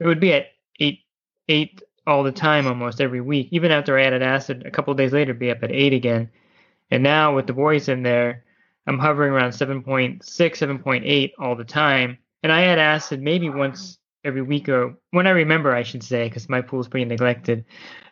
it 0.00 0.06
would 0.06 0.18
be 0.18 0.32
at 0.32 0.46
eight, 0.80 1.00
eight 1.48 1.80
all 2.08 2.24
the 2.24 2.32
time, 2.32 2.66
almost 2.66 3.00
every 3.00 3.20
week. 3.20 3.48
Even 3.52 3.70
after 3.70 3.96
I 3.96 4.02
added 4.02 4.22
acid, 4.22 4.64
a 4.66 4.70
couple 4.72 4.90
of 4.90 4.96
days 4.98 5.12
later, 5.12 5.30
it'd 5.30 5.38
be 5.38 5.50
up 5.52 5.62
at 5.62 5.70
eight 5.70 5.92
again. 5.92 6.28
And 6.90 7.02
now 7.04 7.36
with 7.36 7.46
the 7.46 7.52
borates 7.52 7.88
in 7.88 8.02
there, 8.02 8.44
I'm 8.88 8.98
hovering 8.98 9.32
around 9.32 9.50
7.6, 9.50 10.20
7.8 10.22 11.32
all 11.38 11.54
the 11.54 11.64
time. 11.64 12.18
And 12.42 12.50
I 12.50 12.62
add 12.64 12.78
acid 12.78 13.20
maybe 13.20 13.50
once 13.50 13.98
every 14.24 14.42
week 14.42 14.68
or 14.68 14.94
when 15.10 15.26
I 15.26 15.30
remember, 15.30 15.74
I 15.74 15.82
should 15.82 16.02
say, 16.02 16.24
because 16.24 16.48
my 16.48 16.62
pool's 16.62 16.88
pretty 16.88 17.04
neglected. 17.04 17.64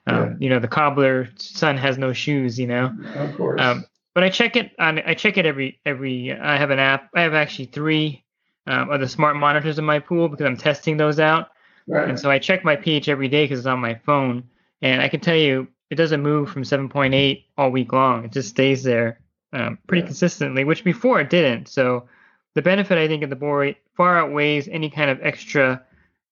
Um, 0.07 0.17
Yeah. 0.17 0.35
You 0.41 0.51
know, 0.51 0.59
the 0.59 0.69
cobbler 0.69 1.29
son 1.39 1.77
has 1.79 1.97
no 1.99 2.13
shoes, 2.13 2.59
you 2.59 2.67
know. 2.67 2.95
Of 3.15 3.37
course. 3.37 3.61
Um, 3.61 3.85
but 4.15 4.23
I 4.23 4.29
check 4.31 4.57
it 4.57 4.73
on. 4.79 4.99
I 5.01 5.15
check 5.15 5.37
it 5.37 5.47
every 5.47 5.81
every. 5.85 6.33
I 6.33 6.57
have 6.57 6.71
an 6.71 6.79
app. 6.79 7.11
I 7.15 7.23
have 7.23 7.35
actually 7.35 7.67
three 7.67 8.25
um, 8.67 8.91
of 8.91 9.01
the 9.01 9.09
smart 9.09 9.37
monitors 9.37 9.79
in 9.79 9.85
my 9.85 9.99
pool 9.99 10.29
because 10.29 10.47
I'm 10.47 10.57
testing 10.57 10.97
those 10.97 11.21
out. 11.21 11.49
right. 11.87 12.09
And 12.09 12.19
so 12.19 12.31
I 12.31 12.39
check 12.39 12.65
my 12.65 12.77
pH 12.77 13.09
every 13.09 13.29
day 13.29 13.45
because 13.45 13.59
it's 13.61 13.67
on 13.67 13.79
my 13.79 13.95
phone, 14.07 14.45
and 14.81 15.03
I 15.03 15.09
can 15.09 15.21
tell 15.21 15.37
you 15.37 15.69
it 15.91 15.97
doesn't 15.97 16.23
move 16.23 16.51
from 16.51 16.63
7.8 16.63 17.45
all 17.59 17.71
week 17.71 17.93
long. 17.93 18.25
It 18.25 18.33
just 18.33 18.49
stays 18.49 18.83
there 18.83 19.21
um, 19.57 19.79
pretty 19.87 20.03
Yeah. 20.03 20.07
consistently, 20.07 20.65
which 20.65 20.85
before 20.85 21.21
it 21.21 21.31
didn't. 21.31 21.69
So 21.69 22.09
the 22.55 22.63
benefit 22.63 22.99
I 22.99 23.09
think 23.09 23.23
of 23.23 23.31
the 23.31 23.37
borate 23.37 23.77
far 23.97 24.19
outweighs 24.19 24.69
any 24.69 24.91
kind 24.91 25.11
of 25.11 25.19
extra 25.23 25.83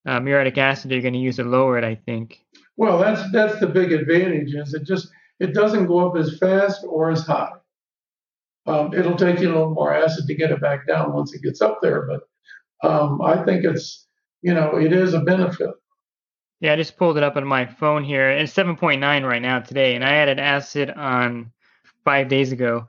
uh, 0.07 0.21
muriatic 0.21 0.59
acid 0.59 0.91
you're 0.91 1.01
going 1.01 1.15
to 1.15 1.19
use 1.21 1.37
to 1.37 1.45
lower 1.45 1.79
it. 1.79 1.85
I 1.85 1.95
think. 1.95 2.45
Well, 2.77 2.99
that's 2.99 3.23
that's 3.33 3.59
the 3.61 3.67
big 3.67 3.93
advantage 3.93 4.55
is 4.55 4.75
it 4.75 4.85
just 4.85 5.09
it 5.41 5.55
doesn't 5.55 5.87
go 5.87 6.09
up 6.09 6.17
as 6.17 6.39
fast 6.39 6.85
or 6.89 7.11
as 7.11 7.27
high. 7.27 7.53
Um, 8.67 8.95
it'll 8.95 9.17
take 9.17 9.41
you 9.41 9.49
a 9.49 9.53
little 9.53 9.71
more 9.75 9.95
acid 9.95 10.27
to 10.27 10.35
get 10.35 10.51
it 10.51 10.61
back 10.61 10.87
down 10.87 11.13
once 11.13 11.35
it 11.35 11.43
gets 11.43 11.61
up 11.61 11.81
there, 11.83 12.07
but 12.07 12.89
um, 12.89 13.21
I 13.23 13.45
think 13.45 13.65
it's 13.65 14.07
you 14.43 14.55
know 14.55 14.77
it 14.77 14.93
is 14.93 15.15
a 15.15 15.21
benefit. 15.21 15.71
Yeah, 16.61 16.73
I 16.73 16.77
just 16.77 16.97
pulled 16.97 17.17
it 17.19 17.23
up 17.23 17.37
on 17.37 17.47
my 17.47 17.67
phone 17.67 18.05
here. 18.05 18.31
It's 18.31 18.55
7.9 18.55 19.01
right 19.29 19.43
now 19.43 19.59
today, 19.61 19.95
and 19.97 20.05
I 20.05 20.15
added 20.15 20.39
acid 20.39 20.89
on 20.91 21.53
five 22.05 22.29
days 22.29 22.53
ago. 22.53 22.89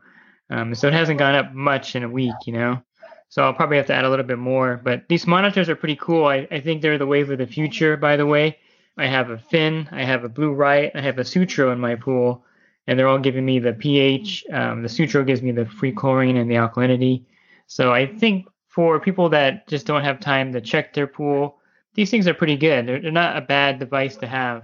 Um, 0.50 0.76
so 0.76 0.88
it 0.88 0.94
hasn't 0.94 1.20
gone 1.20 1.36
up 1.36 1.54
much 1.54 1.96
in 1.96 2.04
a 2.04 2.10
week, 2.10 2.36
you 2.46 2.54
know. 2.54 2.82
So 3.30 3.44
I'll 3.44 3.54
probably 3.54 3.78
have 3.78 3.88
to 3.88 3.94
add 3.94 4.06
a 4.06 4.10
little 4.10 4.26
bit 4.26 4.38
more. 4.38 4.80
But 4.84 5.08
these 5.10 5.28
monitors 5.28 5.70
are 5.70 5.76
pretty 5.76 5.96
cool. 5.96 6.26
I, 6.26 6.48
I 6.52 6.60
think 6.60 6.82
they're 6.82 6.98
the 6.98 7.08
wave 7.08 7.30
of 7.32 7.38
the 7.38 7.48
future, 7.48 7.98
by 7.98 8.16
the 8.16 8.26
way. 8.26 8.58
I 8.98 9.08
have 9.08 9.30
a 9.30 9.38
pHin, 9.38 9.92
I 9.92 10.04
have 10.04 10.24
a 10.24 10.30
Blue 10.30 10.56
Riiot, 10.56 10.92
I 10.96 11.02
have 11.02 11.18
a 11.18 11.26
Sutro 11.26 11.72
in 11.72 11.80
my 11.80 11.96
pool, 11.96 12.46
and 12.88 12.98
they're 12.98 13.10
all 13.10 13.20
giving 13.20 13.46
me 13.46 13.60
the 13.60 13.74
pH. 13.74 14.46
Um, 14.54 14.84
the 14.84 14.90
Sutro 14.90 15.24
gives 15.24 15.42
me 15.42 15.52
the 15.52 15.66
free 15.66 15.92
chlorine 15.92 16.38
and 16.38 16.50
the 16.50 16.56
alkalinity. 16.56 17.26
So 17.68 17.92
I 17.92 18.06
think 18.06 18.48
for 18.70 19.00
people 19.00 19.28
that 19.30 19.68
just 19.68 19.86
don't 19.86 20.04
have 20.04 20.20
time 20.20 20.54
to 20.54 20.62
check 20.62 20.94
their 20.94 21.08
pool, 21.08 21.58
these 21.96 22.10
things 22.10 22.28
are 22.28 22.34
pretty 22.34 22.56
good. 22.56 22.88
They're, 22.88 23.02
they're 23.02 23.12
not 23.12 23.36
a 23.36 23.42
bad 23.42 23.80
device 23.80 24.16
to 24.18 24.28
have. 24.28 24.64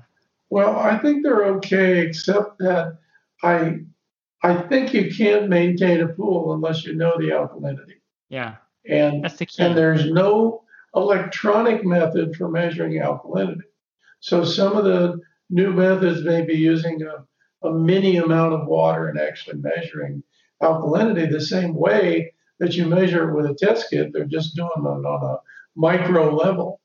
Well, 0.50 0.78
I 0.78 0.98
think 0.98 1.24
they're 1.24 1.46
okay, 1.46 2.00
except 2.00 2.58
that 2.60 3.00
I 3.44 3.80
I 4.44 4.56
think 4.64 4.94
you 4.94 5.12
can't 5.14 5.50
maintain 5.50 6.02
a 6.02 6.08
pool 6.08 6.54
unless 6.54 6.86
you 6.86 6.96
know 6.96 7.14
the 7.18 7.30
alkalinity, 7.30 8.00
Yeah, 8.30 8.56
and 8.90 9.24
that's 9.24 9.38
the 9.38 9.46
key. 9.46 9.62
and 9.64 9.78
there's 9.78 10.10
no 10.12 10.64
electronic 10.96 11.86
method 11.86 12.36
for 12.36 12.50
measuring 12.50 12.94
alkalinity. 12.94 13.62
So 14.20 14.44
some 14.44 14.76
of 14.76 14.84
the 14.86 15.20
new 15.50 15.72
methods 15.74 16.24
may 16.24 16.42
be 16.44 16.54
using 16.56 17.02
a, 17.04 17.68
a 17.68 17.72
mini 17.74 18.18
amount 18.18 18.54
of 18.54 18.68
water 18.68 19.08
and 19.10 19.20
actually 19.20 19.58
measuring 19.60 20.24
alkalinity 20.62 21.30
the 21.32 21.42
same 21.42 21.76
way 21.76 22.34
that 22.60 22.76
you 22.76 22.86
measure 22.86 23.30
it 23.30 23.36
with 23.36 23.46
a 23.48 23.56
test 23.56 23.90
kit. 23.90 24.12
They're 24.14 24.26
just 24.26 24.56
doing 24.56 24.70
it 24.76 24.88
on 24.88 25.24
a 25.36 25.38
micro 25.76 26.34
level. 26.36 26.80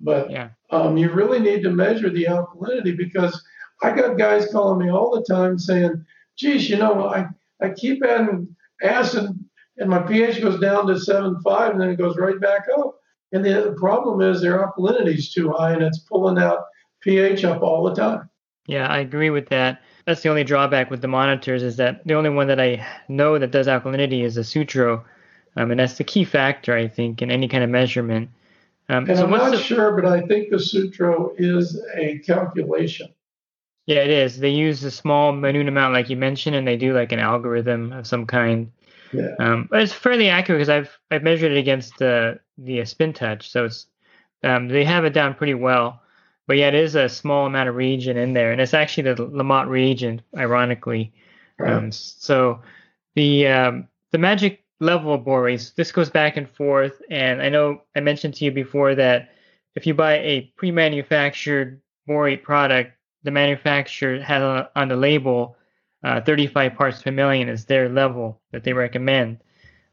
But 0.00 0.30
Yeah. 0.30 0.50
um, 0.70 0.96
you 0.96 1.10
really 1.10 1.38
need 1.40 1.62
to 1.64 1.70
measure 1.70 2.10
the 2.10 2.24
alkalinity 2.24 2.96
because 2.96 3.42
I 3.82 3.94
got 3.94 4.18
guys 4.18 4.50
calling 4.52 4.84
me 4.84 4.90
all 4.90 5.10
the 5.14 5.22
time 5.34 5.58
saying, 5.58 6.04
geez, 6.38 6.70
you 6.70 6.76
know, 6.76 7.08
I, 7.08 7.26
I 7.60 7.70
keep 7.70 8.04
adding 8.04 8.54
acid 8.82 9.38
and 9.76 9.90
my 9.90 10.00
pH 10.00 10.40
goes 10.40 10.60
down 10.60 10.86
to 10.86 10.94
7.5 10.94 11.72
and 11.72 11.80
then 11.80 11.90
it 11.90 11.96
goes 11.96 12.16
right 12.16 12.40
back 12.40 12.66
up. 12.78 12.94
And 13.32 13.44
the, 13.44 13.74
problem 13.76 14.22
is 14.22 14.40
their 14.40 14.66
alkalinity 14.66 15.16
is 15.18 15.32
too 15.32 15.50
high 15.50 15.72
and 15.72 15.82
it's 15.82 15.98
pulling 15.98 16.38
out 16.38 16.64
pH 17.00 17.44
up 17.44 17.62
all 17.62 17.84
the 17.84 17.94
time. 17.94 18.28
Yeah, 18.66 18.86
I 18.86 18.98
agree 18.98 19.30
with 19.30 19.48
that. 19.48 19.82
That's 20.06 20.22
the 20.22 20.30
only 20.30 20.44
drawback 20.44 20.90
with 20.90 21.02
the 21.02 21.08
monitors 21.08 21.62
is 21.62 21.76
that 21.76 22.06
the 22.06 22.14
only 22.14 22.30
one 22.30 22.48
that 22.48 22.60
I 22.60 22.86
know 23.08 23.38
that 23.38 23.50
does 23.50 23.66
alkalinity 23.66 24.24
is 24.24 24.36
a 24.36 24.44
Sutro, 24.44 25.04
um, 25.56 25.70
and 25.70 25.80
that's 25.80 25.98
the 25.98 26.04
key 26.04 26.24
factor 26.24 26.74
I 26.74 26.88
think 26.88 27.20
in 27.20 27.30
any 27.30 27.48
kind 27.48 27.64
of 27.64 27.70
measurement. 27.70 28.30
Um, 28.88 29.08
And 29.08 29.18
so 29.18 29.24
I'm 29.24 29.30
not 29.30 29.50
the, 29.50 29.58
sure, 29.58 29.92
but 29.92 30.06
I 30.06 30.22
think 30.26 30.50
the 30.50 30.58
Sutro 30.58 31.34
is 31.36 31.82
a 31.94 32.18
calculation. 32.20 33.08
Yeah, 33.88 34.00
it 34.00 34.10
is. 34.10 34.38
They 34.38 34.50
use 34.50 34.84
a 34.84 34.90
small 34.90 35.32
minute 35.32 35.66
amount, 35.66 35.94
like 35.94 36.10
you 36.10 36.16
mentioned, 36.18 36.54
and 36.54 36.68
they 36.68 36.76
do 36.76 36.92
like 36.92 37.10
an 37.10 37.20
algorithm 37.20 37.90
of 37.94 38.06
some 38.06 38.26
kind. 38.26 38.70
Yeah. 39.14 39.34
Um, 39.38 39.66
but 39.70 39.80
it's 39.80 39.94
fairly 39.94 40.28
accurate 40.28 40.58
because 40.58 40.68
I've 40.68 40.98
I've 41.10 41.22
measured 41.22 41.52
it 41.52 41.56
against 41.56 41.96
the 41.96 42.38
the 42.58 42.84
spin 42.84 43.14
touch, 43.14 43.48
so 43.50 43.64
it's 43.64 43.86
um, 44.44 44.68
they 44.68 44.84
have 44.84 45.06
it 45.06 45.14
down 45.14 45.32
pretty 45.34 45.54
well. 45.54 46.02
But 46.46 46.58
yeah, 46.58 46.68
it 46.68 46.74
is 46.74 46.96
a 46.96 47.08
small 47.08 47.46
amount 47.46 47.70
of 47.70 47.76
reagent 47.76 48.18
in 48.18 48.34
there, 48.34 48.52
and 48.52 48.60
it's 48.60 48.74
actually 48.74 49.14
the 49.14 49.26
Lamotte 49.26 49.68
reagent, 49.68 50.20
ironically. 50.36 51.10
Right. 51.58 51.72
Um, 51.72 51.90
so 51.90 52.60
the 53.14 53.46
um, 53.46 53.88
the 54.12 54.18
magic 54.18 54.64
level 54.80 55.14
of 55.14 55.24
borates, 55.24 55.74
this 55.74 55.92
goes 55.92 56.10
back 56.10 56.36
and 56.36 56.46
forth, 56.46 57.00
and 57.08 57.40
I 57.40 57.48
know 57.48 57.80
I 57.96 58.00
mentioned 58.00 58.34
to 58.34 58.44
you 58.44 58.50
before 58.50 58.94
that 58.96 59.30
if 59.76 59.86
you 59.86 59.94
buy 59.94 60.18
a 60.18 60.52
pre-manufactured 60.58 61.80
borate 62.06 62.42
product, 62.42 62.92
the 63.22 63.30
manufacturer 63.30 64.20
has 64.20 64.42
on, 64.42 64.66
on 64.76 64.88
the 64.88 64.96
label 64.96 65.56
uh, 66.04 66.20
35 66.20 66.74
parts 66.74 67.02
per 67.02 67.10
million 67.10 67.48
is 67.48 67.64
their 67.64 67.88
level 67.88 68.40
that 68.52 68.64
they 68.64 68.72
recommend, 68.72 69.38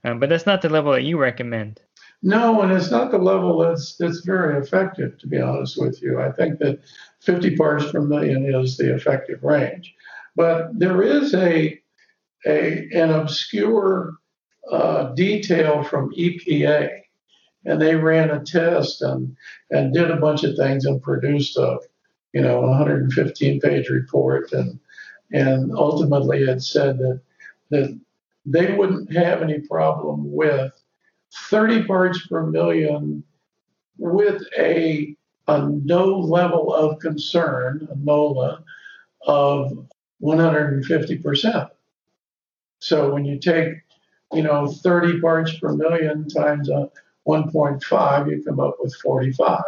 um, 0.04 0.20
but 0.20 0.30
that's 0.30 0.46
not 0.46 0.62
the 0.62 0.70
level 0.70 0.92
that 0.92 1.04
you 1.04 1.18
recommend. 1.18 1.82
No, 2.22 2.62
and 2.62 2.72
it's 2.72 2.92
not 2.92 3.12
the 3.12 3.18
level 3.18 3.60
that's 3.60 3.98
that's 3.98 4.22
very 4.22 4.60
effective, 4.62 5.18
to 5.20 5.28
be 5.28 5.40
honest 5.40 5.80
with 5.80 6.02
you. 6.02 6.20
I 6.20 6.32
think 6.32 6.60
that 6.60 6.80
50 7.22 7.56
parts 7.56 7.92
per 7.92 8.02
million 8.02 8.46
is 8.46 8.78
the 8.78 8.96
effective 8.96 9.44
range, 9.44 9.94
but 10.36 10.70
there 10.78 11.02
is 11.02 11.34
a 11.34 11.80
a 12.46 12.88
an 12.94 13.12
obscure 13.12 14.16
uh, 14.72 15.14
detail 15.14 15.84
from 15.84 16.14
EPA, 16.14 17.02
and 17.66 17.82
they 17.82 17.96
ran 17.96 18.30
a 18.32 18.44
test 18.44 19.02
and 19.02 19.36
and 19.72 19.94
did 19.94 20.10
a 20.10 20.18
bunch 20.18 20.44
of 20.44 20.56
things 20.56 20.86
and 20.86 21.02
produced 21.02 21.58
a 21.58 21.78
you 22.36 22.42
know 22.42 22.62
115 22.62 23.62
page 23.62 23.90
report 23.90 24.52
and 24.52 24.80
and 25.32 25.72
ultimately 25.72 26.44
it 26.44 26.62
said 26.62 27.00
that 27.00 27.22
that 27.72 28.00
they 28.46 28.74
wouldn't 28.74 29.12
have 29.12 29.42
any 29.42 29.60
problem 29.62 30.32
with 30.32 30.72
30 31.50 31.86
parts 31.86 32.28
per 32.28 32.46
million 32.46 33.24
with 33.98 34.44
a, 34.58 35.16
a 35.48 35.68
no 35.70 36.20
level 36.20 36.74
of 36.74 37.00
concern, 37.00 37.88
a 37.92 37.96
NOLA, 37.96 38.64
of 39.26 39.88
150%. 40.22 41.70
So 42.80 43.14
when 43.14 43.26
you 43.26 43.40
take, 43.40 43.70
you 44.32 44.44
know, 44.44 44.68
30 44.68 45.22
parts 45.22 45.58
per 45.58 45.74
million 45.74 46.28
times 46.28 46.70
a 46.70 46.92
1.5, 47.28 48.30
you 48.30 48.44
come 48.44 48.60
up 48.60 48.76
with 48.80 48.96
45. 48.98 49.64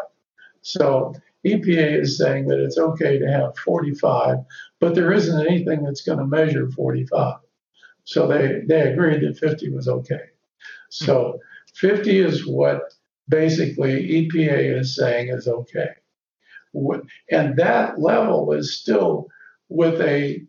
So 0.61 1.15
EPA 1.45 2.01
is 2.01 2.17
saying 2.17 2.47
that 2.47 2.59
it's 2.59 2.77
okay 2.77 3.17
to 3.19 3.27
have 3.27 3.57
45, 3.57 4.37
but 4.79 4.95
there 4.95 5.11
isn't 5.11 5.45
anything 5.45 5.83
that's 5.83 6.01
going 6.01 6.19
to 6.19 6.25
measure 6.25 6.69
45. 6.71 7.35
So 8.03 8.27
they, 8.27 8.61
they 8.67 8.91
agreed 8.91 9.21
that 9.21 9.37
50 9.37 9.69
was 9.71 9.87
okay. 9.87 10.21
So 10.89 11.39
50 11.75 12.19
is 12.19 12.47
what 12.47 12.81
basically 13.29 14.27
EPA 14.29 14.79
is 14.79 14.95
saying 14.95 15.29
is 15.29 15.47
okay. 15.47 15.89
And 17.31 17.57
that 17.57 17.99
level 17.99 18.53
is 18.53 18.79
still 18.79 19.27
with 19.69 19.99
a 20.01 20.43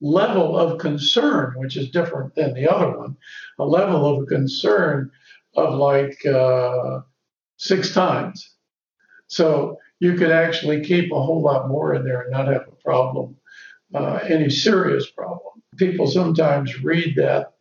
level 0.00 0.56
of 0.56 0.78
concern, 0.78 1.54
which 1.56 1.76
is 1.76 1.90
different 1.90 2.34
than 2.34 2.54
the 2.54 2.70
other 2.70 2.96
one, 2.96 3.16
a 3.58 3.64
level 3.64 4.20
of 4.20 4.28
concern 4.28 5.10
of 5.56 5.74
like 5.74 6.24
uh, 6.26 7.00
six 7.56 7.92
times. 7.92 8.54
So 9.26 9.78
you 10.00 10.14
could 10.14 10.32
actually 10.32 10.82
keep 10.82 11.12
a 11.12 11.22
whole 11.22 11.42
lot 11.42 11.68
more 11.68 11.94
in 11.94 12.04
there 12.04 12.22
and 12.22 12.32
not 12.32 12.48
have 12.48 12.66
a 12.66 12.82
problem, 12.82 13.36
uh, 13.94 14.18
any 14.24 14.50
serious 14.50 15.10
problem. 15.10 15.62
People 15.76 16.06
sometimes 16.06 16.82
read 16.82 17.14
that 17.16 17.52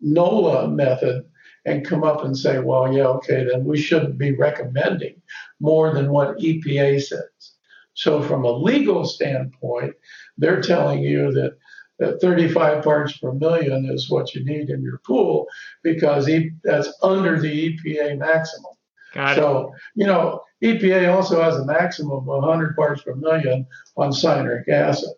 NOLA 0.00 0.68
method 0.68 1.24
and 1.64 1.86
come 1.86 2.04
up 2.04 2.24
and 2.24 2.36
say, 2.36 2.60
well, 2.60 2.92
yeah, 2.92 3.06
okay, 3.06 3.44
then 3.44 3.64
we 3.64 3.78
shouldn't 3.78 4.18
be 4.18 4.32
recommending 4.32 5.20
more 5.60 5.92
than 5.92 6.12
what 6.12 6.38
EPA 6.38 7.02
says. 7.02 7.52
So, 7.94 8.22
from 8.22 8.44
a 8.44 8.52
legal 8.52 9.04
standpoint, 9.04 9.94
they're 10.36 10.60
telling 10.60 11.02
you 11.02 11.32
that, 11.32 11.58
that 11.98 12.20
35 12.20 12.84
parts 12.84 13.18
per 13.18 13.32
million 13.32 13.86
is 13.86 14.08
what 14.08 14.34
you 14.34 14.44
need 14.44 14.70
in 14.70 14.82
your 14.82 15.00
pool 15.04 15.48
because 15.82 16.30
that's 16.62 16.92
under 17.02 17.40
the 17.40 17.76
EPA 17.76 18.18
maximum. 18.18 18.72
Got 19.18 19.36
it. 19.36 19.40
So, 19.40 19.74
you 19.96 20.06
know, 20.06 20.42
EPA 20.62 21.12
also 21.12 21.42
has 21.42 21.56
a 21.56 21.64
maximum 21.64 22.12
of 22.12 22.24
100 22.24 22.76
parts 22.76 23.02
per 23.02 23.16
million 23.16 23.66
on 23.96 24.10
cyanuric 24.10 24.68
acid. 24.68 25.10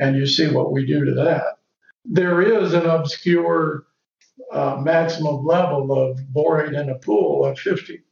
And 0.00 0.16
you 0.16 0.26
see 0.26 0.50
what 0.50 0.72
we 0.72 0.84
do 0.84 1.04
to 1.04 1.14
that. 1.14 1.58
there 2.04 2.42
is 2.42 2.74
an 2.74 2.86
obscure 2.86 3.84
uh, 4.50 4.80
maximum 4.82 5.46
level 5.46 5.92
of 5.92 6.18
borate 6.34 6.76
in 6.76 6.90
a 6.90 6.96
pool 6.96 7.44
of 7.44 7.56
50. 7.58 8.02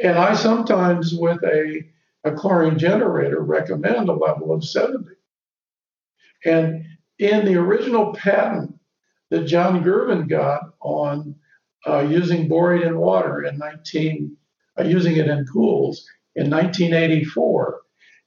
And 0.00 0.16
I 0.16 0.34
sometimes, 0.34 1.12
with 1.12 1.42
a, 1.42 1.82
a 2.22 2.32
chlorine 2.32 2.78
generator, 2.78 3.40
recommend 3.40 4.08
a 4.08 4.12
level 4.12 4.52
of 4.52 4.64
70. 4.64 5.08
And 6.44 6.84
in 7.18 7.46
the 7.46 7.56
original 7.56 8.12
patent 8.12 8.78
that 9.30 9.46
John 9.46 9.82
Girvan 9.82 10.28
got 10.28 10.60
on 10.80 11.34
uh, 11.86 12.00
using 12.00 12.48
borate 12.48 12.86
in 12.86 12.98
water 12.98 13.44
in 13.44 13.58
19, 13.58 14.36
uh, 14.78 14.84
using 14.84 15.16
it 15.16 15.28
in 15.28 15.46
pools 15.52 16.06
in 16.36 16.50
1984, 16.50 17.80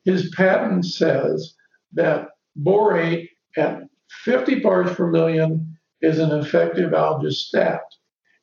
his 0.03 0.29
patent 0.35 0.85
says 0.85 1.55
that 1.93 2.29
borate 2.59 3.29
at 3.55 3.83
50 4.23 4.61
parts 4.61 4.93
per 4.95 5.07
million 5.07 5.77
is 6.01 6.17
an 6.17 6.31
effective 6.31 6.91
algistat. 6.91 7.81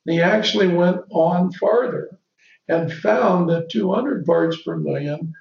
And 0.05 0.13
he 0.13 0.21
actually 0.21 0.69
went 0.69 1.01
on 1.11 1.51
farther 1.51 2.17
and 2.69 2.91
found 2.91 3.49
that 3.49 3.69
200 3.69 4.25
parts 4.25 4.61
per 4.61 4.77
million 4.77 5.33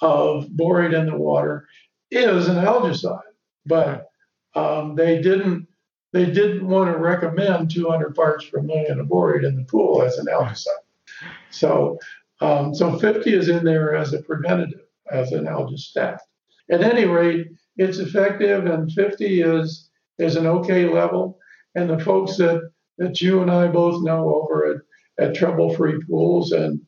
of 0.00 0.46
borate 0.46 0.96
in 0.96 1.06
the 1.06 1.16
water 1.16 1.66
is 2.10 2.48
an 2.48 2.56
algicide, 2.56 3.20
but 3.66 4.06
um, 4.54 4.94
they 4.94 5.20
didn't 5.22 5.66
they 6.12 6.26
didn't 6.26 6.66
want 6.66 6.92
to 6.92 6.98
recommend 6.98 7.70
200 7.70 8.14
parts 8.14 8.44
per 8.46 8.60
million 8.60 9.00
of 9.00 9.06
borate 9.06 9.46
in 9.46 9.56
the 9.56 9.64
pool 9.64 10.02
as 10.02 10.18
an 10.18 10.26
algicide. 10.26 10.66
So 11.50 11.98
um, 12.40 12.74
so 12.74 12.98
50 12.98 13.32
is 13.32 13.48
in 13.48 13.64
there 13.64 13.94
as 13.94 14.12
a 14.12 14.22
preventative, 14.22 14.80
as 15.10 15.30
an 15.30 15.44
algistat. 15.44 16.18
At 16.70 16.82
any 16.82 17.04
rate, 17.04 17.46
it's 17.76 17.98
effective, 17.98 18.66
and 18.66 18.92
50 18.92 19.42
is 19.42 19.88
is 20.18 20.36
an 20.36 20.46
okay 20.46 20.86
level. 20.88 21.38
And 21.74 21.88
the 21.88 21.98
folks 21.98 22.36
that 22.36 22.70
that 22.98 23.20
you 23.20 23.40
and 23.40 23.50
I 23.50 23.68
both 23.68 24.02
know 24.02 24.34
over 24.34 24.82
at, 25.18 25.24
at 25.24 25.34
Trouble 25.34 25.74
Free 25.74 26.00
Pools 26.08 26.52
and 26.52 26.80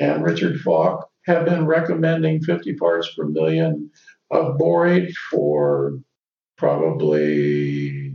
and 0.00 0.24
Richard 0.24 0.60
Falk 0.60 1.08
have 1.26 1.44
been 1.44 1.66
recommending 1.66 2.42
50 2.42 2.74
parts 2.74 3.14
per 3.14 3.24
million 3.24 3.90
of 4.30 4.58
borate 4.58 5.14
for 5.30 5.98
probably 6.56 8.05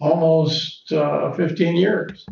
almost 0.00 0.92
uh, 0.92 1.32
15 1.32 1.76
years. 1.76 2.26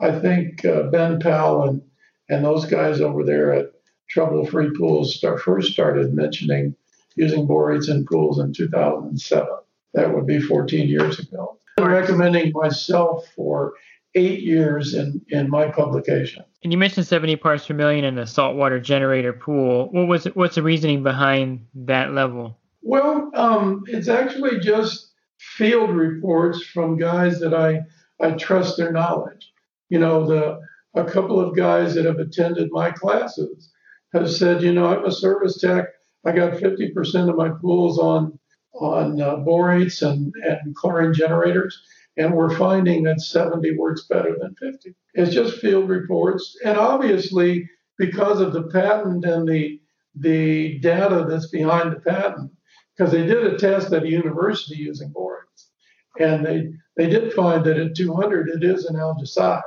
I 0.00 0.18
think 0.18 0.64
uh, 0.64 0.84
Ben 0.84 1.20
Powell 1.20 1.68
and, 1.68 1.82
and 2.28 2.44
those 2.44 2.64
guys 2.66 3.00
over 3.00 3.24
there 3.24 3.52
at 3.52 3.66
Trouble 4.08 4.44
Free 4.46 4.70
Pools 4.76 5.14
start, 5.14 5.40
first 5.40 5.72
started 5.72 6.12
mentioning 6.12 6.74
using 7.16 7.46
borates 7.46 7.88
in 7.88 8.04
pools 8.04 8.38
in 8.38 8.52
2007. 8.52 9.48
That 9.94 10.14
would 10.14 10.26
be 10.26 10.40
14 10.40 10.88
years 10.88 11.18
ago. 11.18 11.58
I'm 11.78 11.86
recommending 11.86 12.52
myself 12.54 13.26
for 13.34 13.74
eight 14.14 14.40
years 14.40 14.94
in, 14.94 15.22
in 15.28 15.48
my 15.48 15.70
publication. 15.70 16.44
And 16.62 16.72
you 16.72 16.78
mentioned 16.78 17.06
70 17.06 17.36
parts 17.36 17.66
per 17.66 17.74
million 17.74 18.04
in 18.04 18.18
a 18.18 18.26
saltwater 18.26 18.78
generator 18.80 19.32
pool. 19.32 19.88
What 19.90 20.06
was 20.06 20.24
what's 20.34 20.54
the 20.54 20.62
reasoning 20.62 21.02
behind 21.02 21.66
that 21.74 22.12
level? 22.12 22.58
Well, 22.82 23.30
um, 23.34 23.84
it's 23.86 24.08
actually 24.08 24.60
just 24.60 25.11
field 25.56 25.90
reports 25.90 26.64
from 26.64 26.96
guys 26.96 27.40
that 27.40 27.54
I 27.54 27.82
I 28.20 28.32
trust 28.32 28.76
their 28.76 28.92
knowledge. 28.92 29.52
You 29.88 29.98
know, 29.98 30.26
the 30.26 30.60
a 30.94 31.04
couple 31.04 31.40
of 31.40 31.56
guys 31.56 31.94
that 31.94 32.04
have 32.04 32.18
attended 32.18 32.70
my 32.70 32.90
classes 32.90 33.70
have 34.12 34.30
said, 34.30 34.62
you 34.62 34.72
know, 34.72 34.86
I'm 34.86 35.04
a 35.04 35.10
service 35.10 35.58
tech. 35.58 35.86
I 36.24 36.32
got 36.32 36.52
50% 36.52 37.28
of 37.28 37.36
my 37.36 37.50
pools 37.60 37.98
on 37.98 38.38
on 38.74 39.20
uh, 39.20 39.36
borates 39.36 40.00
and, 40.02 40.32
and 40.44 40.74
chlorine 40.74 41.12
generators, 41.12 41.82
and 42.16 42.32
we're 42.32 42.56
finding 42.56 43.02
that 43.02 43.20
70 43.20 43.76
works 43.76 44.06
better 44.08 44.34
than 44.40 44.54
50. 44.54 44.94
It's 45.14 45.34
just 45.34 45.58
field 45.58 45.90
reports, 45.90 46.56
and 46.64 46.78
obviously 46.78 47.68
because 47.98 48.40
of 48.40 48.52
the 48.52 48.64
patent 48.64 49.24
and 49.24 49.46
the 49.48 49.80
the 50.14 50.78
data 50.78 51.26
that's 51.28 51.48
behind 51.48 51.92
the 51.92 52.00
patent, 52.00 52.50
because 52.96 53.12
they 53.12 53.26
did 53.26 53.44
a 53.44 53.56
test 53.56 53.92
at 53.92 54.04
a 54.04 54.08
university 54.08 54.76
using 54.76 55.10
borates, 55.10 55.68
and 56.18 56.44
they 56.44 56.72
they 56.96 57.08
did 57.08 57.32
find 57.32 57.64
that 57.64 57.78
at 57.78 57.96
200 57.96 58.48
it 58.50 58.64
is 58.64 58.86
an 58.86 58.96
algicide. 58.96 59.62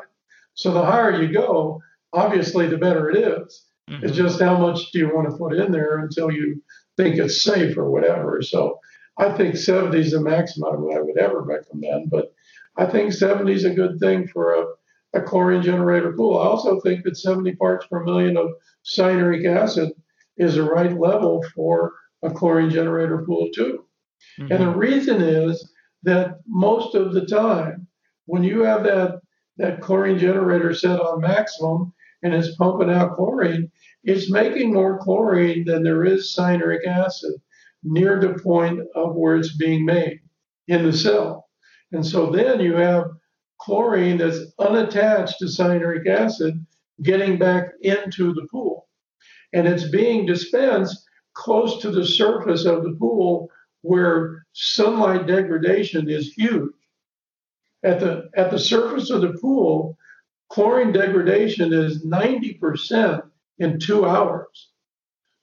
So 0.53 0.71
the 0.71 0.85
higher 0.85 1.21
you 1.21 1.33
go, 1.33 1.81
obviously 2.13 2.67
the 2.67 2.77
better 2.77 3.09
it 3.09 3.17
is. 3.17 3.65
Mm-hmm. 3.89 4.05
It's 4.05 4.15
just 4.15 4.41
how 4.41 4.57
much 4.57 4.91
do 4.91 4.99
you 4.99 5.13
want 5.13 5.29
to 5.29 5.37
put 5.37 5.53
in 5.53 5.71
there 5.71 5.99
until 5.99 6.31
you 6.31 6.61
think 6.97 7.17
it's 7.17 7.43
safe 7.43 7.77
or 7.77 7.89
whatever. 7.89 8.41
So 8.41 8.79
I 9.17 9.31
think 9.31 9.55
70 9.55 9.99
is 9.99 10.11
the 10.11 10.21
maximum 10.21 10.89
I 10.91 11.01
would 11.01 11.17
ever 11.17 11.41
recommend, 11.41 12.09
but 12.09 12.33
I 12.77 12.85
think 12.85 13.13
70 13.13 13.51
is 13.53 13.65
a 13.65 13.73
good 13.73 13.99
thing 13.99 14.27
for 14.27 14.53
a, 14.53 14.65
a 15.13 15.21
chlorine 15.21 15.61
generator 15.61 16.13
pool. 16.13 16.37
I 16.37 16.45
also 16.45 16.79
think 16.81 17.03
that 17.03 17.17
70 17.17 17.55
parts 17.55 17.85
per 17.87 18.03
million 18.03 18.37
of 18.37 18.49
cyanuric 18.83 19.45
acid 19.45 19.91
is 20.37 20.55
the 20.55 20.63
right 20.63 20.97
level 20.97 21.43
for 21.53 21.93
a 22.23 22.31
chlorine 22.31 22.69
generator 22.69 23.23
pool 23.25 23.49
too. 23.53 23.85
Mm-hmm. 24.39 24.51
And 24.51 24.61
the 24.63 24.75
reason 24.75 25.21
is 25.21 25.71
that 26.03 26.39
most 26.47 26.95
of 26.95 27.13
the 27.13 27.25
time, 27.25 27.87
when 28.25 28.43
you 28.43 28.61
have 28.61 28.83
that 28.83 29.19
that 29.57 29.81
chlorine 29.81 30.19
generator 30.19 30.73
set 30.73 30.99
on 30.99 31.21
maximum 31.21 31.93
and 32.23 32.33
it's 32.33 32.55
pumping 32.57 32.89
out 32.89 33.15
chlorine, 33.15 33.71
it's 34.03 34.29
making 34.29 34.73
more 34.73 34.99
chlorine 34.99 35.63
than 35.65 35.83
there 35.83 36.03
is 36.03 36.35
cyanuric 36.37 36.85
acid 36.85 37.33
near 37.83 38.19
the 38.19 38.37
point 38.39 38.81
of 38.95 39.15
where 39.15 39.37
it's 39.37 39.55
being 39.55 39.85
made 39.85 40.19
in 40.67 40.83
the 40.83 40.91
cell. 40.91 41.47
And 41.91 42.05
so 42.05 42.31
then 42.31 42.59
you 42.59 42.75
have 42.75 43.05
chlorine 43.61 44.17
that's 44.17 44.39
unattached 44.59 45.39
to 45.39 45.45
cyanuric 45.45 46.07
acid 46.07 46.65
getting 47.03 47.37
back 47.37 47.69
into 47.81 48.33
the 48.33 48.47
pool. 48.51 48.87
And 49.53 49.67
it's 49.67 49.89
being 49.89 50.25
dispensed 50.25 51.04
close 51.35 51.81
to 51.81 51.91
the 51.91 52.05
surface 52.05 52.65
of 52.65 52.83
the 52.83 52.93
pool 52.93 53.49
where 53.81 54.45
sunlight 54.53 55.27
degradation 55.27 56.09
is 56.09 56.33
huge. 56.33 56.73
At 57.83 57.99
the, 57.99 58.29
at 58.35 58.49
the 58.49 58.57
surface 58.57 59.11
of 59.11 59.21
the 59.21 59.37
pool, 59.39 59.95
chlorine 60.49 60.91
degradation 60.91 61.71
is 61.71 62.03
90% 62.03 63.21
in 63.59 63.79
two 63.79 64.05
hours. 64.05 64.69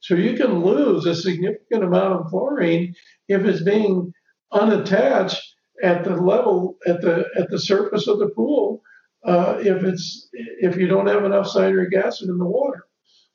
So 0.00 0.14
you 0.14 0.36
can 0.36 0.64
lose 0.64 1.06
a 1.06 1.14
significant 1.14 1.84
amount 1.84 2.14
of 2.14 2.26
chlorine 2.26 2.94
if 3.28 3.44
it's 3.44 3.62
being 3.62 4.12
unattached 4.50 5.40
at 5.82 6.02
the 6.04 6.16
level 6.16 6.76
at 6.86 7.00
the 7.00 7.26
at 7.38 7.48
the 7.50 7.58
surface 7.58 8.08
of 8.08 8.18
the 8.18 8.28
pool. 8.28 8.82
Uh, 9.24 9.58
if 9.60 9.84
it's 9.84 10.28
if 10.32 10.76
you 10.76 10.88
don't 10.88 11.06
have 11.06 11.24
enough 11.24 11.46
cyanuric 11.46 11.94
acid 11.94 12.28
in 12.28 12.38
the 12.38 12.44
water, 12.44 12.86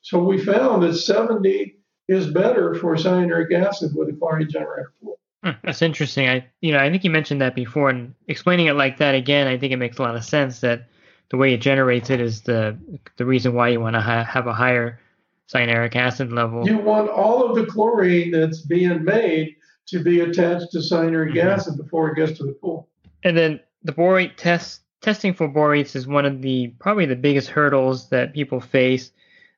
so 0.01 0.21
we 0.21 0.43
found 0.43 0.83
that 0.83 0.95
70 0.95 1.76
is 2.07 2.27
better 2.27 2.75
for 2.75 2.95
cyanuric 2.95 3.53
acid 3.53 3.91
with 3.95 4.09
a 4.09 4.13
chlorine 4.13 4.49
generator 4.49 4.93
pool. 5.01 5.19
Hmm, 5.43 5.51
that's 5.63 5.81
interesting. 5.81 6.27
I 6.27 6.47
you 6.61 6.71
know 6.71 6.79
I 6.79 6.89
think 6.89 7.03
you 7.03 7.11
mentioned 7.11 7.41
that 7.41 7.55
before, 7.55 7.89
and 7.89 8.13
explaining 8.27 8.67
it 8.67 8.73
like 8.73 8.97
that 8.97 9.15
again, 9.15 9.47
I 9.47 9.57
think 9.57 9.73
it 9.73 9.77
makes 9.77 9.97
a 9.97 10.01
lot 10.01 10.15
of 10.15 10.23
sense 10.23 10.59
that 10.61 10.87
the 11.29 11.37
way 11.37 11.53
it 11.53 11.61
generates 11.61 12.09
it 12.09 12.19
is 12.19 12.41
the 12.41 12.77
the 13.17 13.25
reason 13.25 13.53
why 13.53 13.69
you 13.69 13.79
want 13.79 13.95
to 13.95 14.01
ha- 14.01 14.23
have 14.23 14.47
a 14.47 14.53
higher 14.53 14.99
cyanuric 15.47 15.95
acid 15.95 16.31
level. 16.31 16.67
You 16.67 16.77
want 16.77 17.09
all 17.09 17.49
of 17.49 17.55
the 17.55 17.65
chlorine 17.65 18.31
that's 18.31 18.61
being 18.61 19.03
made 19.03 19.55
to 19.87 20.03
be 20.03 20.19
attached 20.21 20.71
to 20.71 20.79
cyanuric 20.79 21.33
mm-hmm. 21.33 21.47
acid 21.47 21.77
before 21.77 22.09
it 22.09 22.15
gets 22.15 22.37
to 22.39 22.45
the 22.45 22.53
pool. 22.53 22.87
And 23.23 23.37
then 23.37 23.59
the 23.83 23.93
borate 23.93 24.35
test 24.35 24.81
testing 25.01 25.33
for 25.33 25.47
borates 25.47 25.95
is 25.95 26.07
one 26.07 26.25
of 26.25 26.41
the 26.41 26.67
probably 26.79 27.05
the 27.05 27.15
biggest 27.15 27.49
hurdles 27.49 28.09
that 28.09 28.33
people 28.33 28.59
face. 28.59 29.11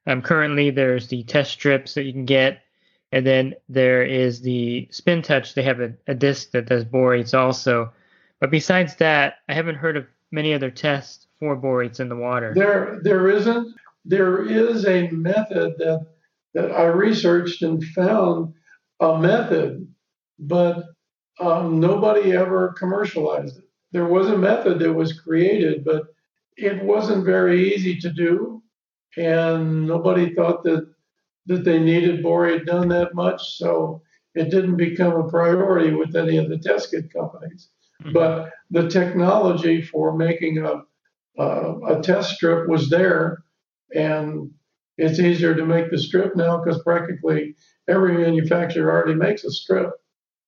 Um, 0.09 0.23
currently, 0.23 0.71
there's 0.71 1.07
the 1.07 1.21
test 1.23 1.51
strips 1.51 1.93
that 1.93 2.03
you 2.03 2.13
can 2.13 2.25
get, 2.25 2.63
and 3.11 3.25
then 3.25 3.53
there 3.69 4.01
is 4.03 4.41
the 4.41 4.87
spin 4.89 5.21
touch. 5.21 5.53
They 5.53 5.61
have 5.61 5.79
a, 5.81 5.93
a 6.07 6.15
disc 6.15 6.49
that 6.51 6.65
does 6.65 6.83
borates 6.83 7.37
also. 7.37 7.93
But 8.39 8.49
besides 8.49 8.95
that, 8.95 9.35
I 9.47 9.53
haven't 9.53 9.75
heard 9.75 9.97
of 9.97 10.07
many 10.31 10.51
other 10.55 10.71
tests 10.71 11.27
for 11.39 11.55
borates 11.55 11.99
in 11.99 12.09
the 12.09 12.15
water. 12.15 12.53
There, 12.55 12.99
there 13.03 13.29
isn't 13.29 13.75
there 14.03 14.45
is 14.45 14.87
a 14.87 15.09
method 15.09 15.75
that 15.77 16.07
that 16.55 16.71
I 16.71 16.85
researched 16.85 17.61
and 17.61 17.83
found 17.83 18.55
a 18.99 19.19
method, 19.19 19.87
but 20.39 20.85
um, 21.39 21.79
nobody 21.79 22.31
ever 22.31 22.73
commercialized 22.79 23.59
it. 23.59 23.65
There 23.91 24.07
was 24.07 24.27
a 24.27 24.37
method 24.37 24.79
that 24.79 24.91
was 24.91 25.19
created, 25.19 25.85
but 25.85 26.15
it 26.57 26.83
wasn't 26.83 27.25
very 27.25 27.75
easy 27.75 27.99
to 27.99 28.11
do, 28.11 28.63
and 29.17 29.87
nobody 29.87 30.33
thought 30.33 30.63
that 30.63 30.89
that 31.47 31.63
they 31.63 31.79
needed 31.79 32.23
borate 32.23 32.65
done 32.65 32.89
that 32.89 33.15
much, 33.15 33.57
so 33.57 34.01
it 34.35 34.51
didn't 34.51 34.77
become 34.77 35.13
a 35.13 35.29
priority 35.29 35.93
with 35.93 36.15
any 36.15 36.37
of 36.37 36.49
the 36.49 36.57
test 36.57 36.91
kit 36.91 37.11
companies. 37.11 37.69
Mm-hmm. 38.03 38.13
But 38.13 38.51
the 38.69 38.87
technology 38.87 39.81
for 39.81 40.15
making 40.15 40.59
a, 40.59 40.83
a, 41.41 41.97
a 41.97 42.01
test 42.01 42.35
strip 42.35 42.69
was 42.69 42.89
there, 42.89 43.43
and 43.95 44.51
it's 44.97 45.19
easier 45.19 45.55
to 45.55 45.65
make 45.65 45.89
the 45.89 45.97
strip 45.97 46.35
now 46.35 46.63
because 46.63 46.83
practically 46.83 47.55
every 47.87 48.17
manufacturer 48.17 48.91
already 48.91 49.15
makes 49.15 49.43
a 49.43 49.51
strip. 49.51 49.91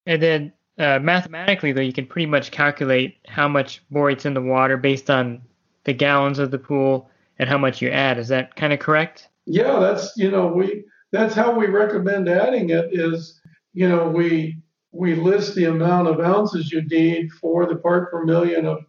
And 0.06 0.21
then 0.21 0.54
uh, 0.78 1.00
mathematically, 1.00 1.71
though, 1.71 1.82
you 1.82 1.93
can 1.93 2.06
pretty 2.06 2.26
much 2.26 2.52
calculate 2.52 3.17
how 3.28 3.47
much 3.47 3.82
borate's 3.91 4.26
in 4.26 4.34
the 4.34 4.41
water 4.41 4.78
based 4.78 5.10
on 5.10 5.41
the 5.84 5.93
gallons 5.93 6.39
of 6.39 6.52
the 6.52 6.58
pool 6.58 7.11
and 7.39 7.50
how 7.50 7.58
much 7.58 7.82
you 7.82 7.89
add. 7.89 8.17
Is 8.17 8.28
that 8.30 8.56
kind 8.56 8.74
of 8.74 8.80
correct? 8.80 9.30
Yeah, 9.46 9.80
that's 9.80 10.15
you 10.17 10.32
know 10.32 10.48
we 10.48 10.86
that's 11.12 11.34
how 11.34 11.58
we 11.58 11.67
recommend 11.67 12.30
adding 12.30 12.70
it 12.70 12.89
is 12.91 13.41
you 13.74 13.88
know 13.88 14.10
we 14.10 14.62
we 14.91 15.15
list 15.15 15.56
the 15.56 15.65
amount 15.65 16.08
of 16.08 16.20
ounces 16.20 16.72
you 16.72 16.82
need 16.84 17.32
for 17.32 17.65
the 17.65 17.78
part 17.78 18.12
per 18.12 18.24
million 18.24 18.65
of 18.65 18.80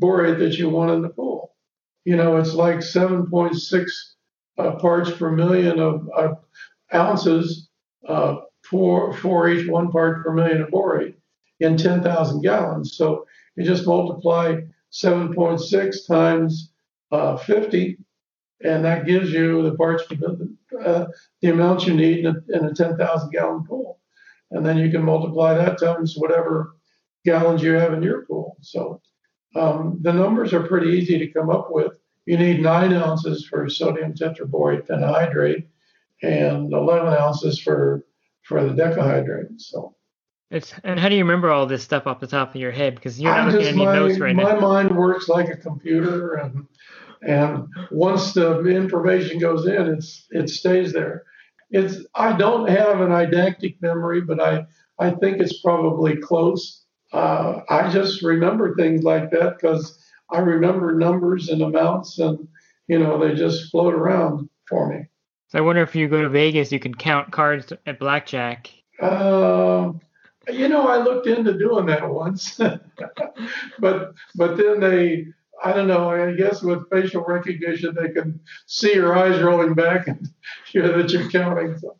borate 0.00 0.38
that 0.38 0.58
you 0.58 0.68
want 0.68 0.90
in 0.90 1.02
the 1.02 1.08
pool. 1.08 1.54
You 2.04 2.16
know, 2.16 2.36
it's 2.36 2.54
like 2.54 2.78
7.6 2.78 3.90
uh, 4.58 4.72
parts 4.72 5.10
per 5.12 5.30
million 5.30 5.78
of 5.78 6.08
uh, 6.16 6.34
ounces 6.92 7.68
uh, 8.08 8.36
for 8.68 9.12
for 9.12 9.48
each 9.48 9.68
one 9.68 9.90
part 9.90 10.24
per 10.24 10.32
million 10.32 10.62
of 10.62 10.68
borate 10.70 11.14
in 11.60 11.76
10,000 11.76 12.42
gallons. 12.42 12.96
So 12.96 13.26
you 13.56 13.64
just 13.64 13.86
multiply 13.86 14.56
7.6 14.92 16.06
times 16.06 16.71
uh, 17.12 17.36
50, 17.36 17.98
and 18.64 18.84
that 18.84 19.06
gives 19.06 19.30
you 19.30 19.62
the 19.62 19.76
parts 19.76 20.04
per 20.04 20.48
uh, 20.84 21.06
the 21.40 21.50
amount 21.50 21.86
you 21.86 21.94
need 21.94 22.24
in 22.24 22.26
a, 22.26 22.56
in 22.56 22.64
a 22.64 22.74
10,000 22.74 23.30
gallon 23.30 23.64
pool, 23.64 24.00
and 24.50 24.64
then 24.64 24.78
you 24.78 24.90
can 24.90 25.02
multiply 25.02 25.54
that 25.54 25.78
times 25.78 26.14
whatever 26.16 26.76
gallons 27.24 27.62
you 27.62 27.72
have 27.72 27.92
in 27.92 28.02
your 28.02 28.24
pool. 28.26 28.56
So 28.62 29.00
um, 29.54 29.98
the 30.00 30.12
numbers 30.12 30.52
are 30.52 30.66
pretty 30.66 30.90
easy 30.90 31.18
to 31.18 31.32
come 31.32 31.50
up 31.50 31.68
with. 31.70 31.92
You 32.26 32.38
need 32.38 32.62
nine 32.62 32.92
ounces 32.92 33.46
for 33.46 33.68
sodium 33.68 34.14
tetraborate 34.14 34.86
pentahydrate, 34.86 35.66
and 36.22 36.72
11 36.72 37.12
ounces 37.14 37.60
for 37.60 38.04
for 38.42 38.64
the 38.64 38.74
decahydrate. 38.74 39.60
So 39.60 39.94
it's 40.50 40.74
and 40.84 41.00
how 41.00 41.08
do 41.08 41.16
you 41.16 41.24
remember 41.24 41.50
all 41.50 41.66
this 41.66 41.82
stuff 41.82 42.06
off 42.06 42.20
the 42.20 42.26
top 42.26 42.54
of 42.54 42.60
your 42.60 42.70
head? 42.70 42.94
Because 42.94 43.20
you're 43.20 43.32
not 43.32 43.40
I 43.40 43.46
looking 43.46 43.60
just 43.60 43.70
at 43.70 43.74
any 43.74 43.84
my, 43.86 43.94
notes 43.94 44.18
right 44.18 44.36
my 44.36 44.42
now. 44.42 44.54
My 44.54 44.60
mind 44.60 44.96
works 44.96 45.28
like 45.28 45.48
a 45.48 45.56
computer, 45.56 46.34
and 46.34 46.66
and 47.26 47.66
once 47.90 48.32
the 48.32 48.60
information 48.66 49.38
goes 49.38 49.66
in, 49.66 49.86
it's 49.88 50.26
it 50.30 50.48
stays 50.48 50.92
there. 50.92 51.24
It's 51.70 52.04
I 52.14 52.36
don't 52.36 52.68
have 52.68 53.00
an 53.00 53.10
eidetic 53.10 53.80
memory, 53.80 54.20
but 54.20 54.40
I 54.40 54.66
I 54.98 55.10
think 55.10 55.38
it's 55.40 55.60
probably 55.60 56.16
close. 56.16 56.84
Uh, 57.12 57.60
I 57.68 57.90
just 57.90 58.22
remember 58.22 58.74
things 58.74 59.02
like 59.02 59.30
that 59.30 59.58
because 59.58 60.02
I 60.30 60.38
remember 60.38 60.94
numbers 60.94 61.48
and 61.48 61.62
amounts, 61.62 62.18
and 62.18 62.48
you 62.88 62.98
know 62.98 63.18
they 63.18 63.34
just 63.34 63.70
float 63.70 63.94
around 63.94 64.48
for 64.68 64.88
me. 64.88 65.06
So 65.48 65.58
I 65.58 65.60
wonder 65.60 65.82
if 65.82 65.94
you 65.94 66.08
go 66.08 66.22
to 66.22 66.30
Vegas, 66.30 66.72
you 66.72 66.80
can 66.80 66.94
count 66.94 67.30
cards 67.30 67.72
at 67.86 67.98
blackjack. 67.98 68.70
Um, 69.02 70.00
you 70.50 70.68
know, 70.68 70.88
I 70.88 70.96
looked 70.96 71.26
into 71.26 71.58
doing 71.58 71.86
that 71.86 72.08
once, 72.08 72.56
but 73.78 74.14
but 74.34 74.56
then 74.56 74.80
they, 74.80 75.26
I 75.64 75.72
don't 75.72 75.86
know. 75.86 76.10
I 76.10 76.32
guess 76.34 76.62
with 76.62 76.88
facial 76.90 77.22
recognition, 77.24 77.94
they 77.94 78.08
can 78.08 78.40
see 78.66 78.94
your 78.94 79.16
eyes 79.16 79.40
rolling 79.40 79.74
back 79.74 80.08
and 80.08 80.28
hear 80.66 80.88
that 80.96 81.10
you're 81.10 81.30
counting. 81.30 81.78
So, 81.78 81.96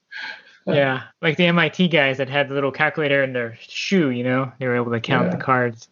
yeah, 0.66 1.02
like 1.20 1.36
the 1.36 1.46
MIT 1.46 1.88
guys 1.88 2.18
that 2.18 2.28
had 2.28 2.48
the 2.48 2.54
little 2.54 2.72
calculator 2.72 3.22
in 3.22 3.32
their 3.32 3.56
shoe. 3.60 4.10
You 4.10 4.24
know, 4.24 4.52
they 4.58 4.66
were 4.66 4.76
able 4.76 4.92
to 4.92 5.00
count 5.00 5.26
Yeah. 5.26 5.36
the 5.36 5.42
cards. 5.42 5.88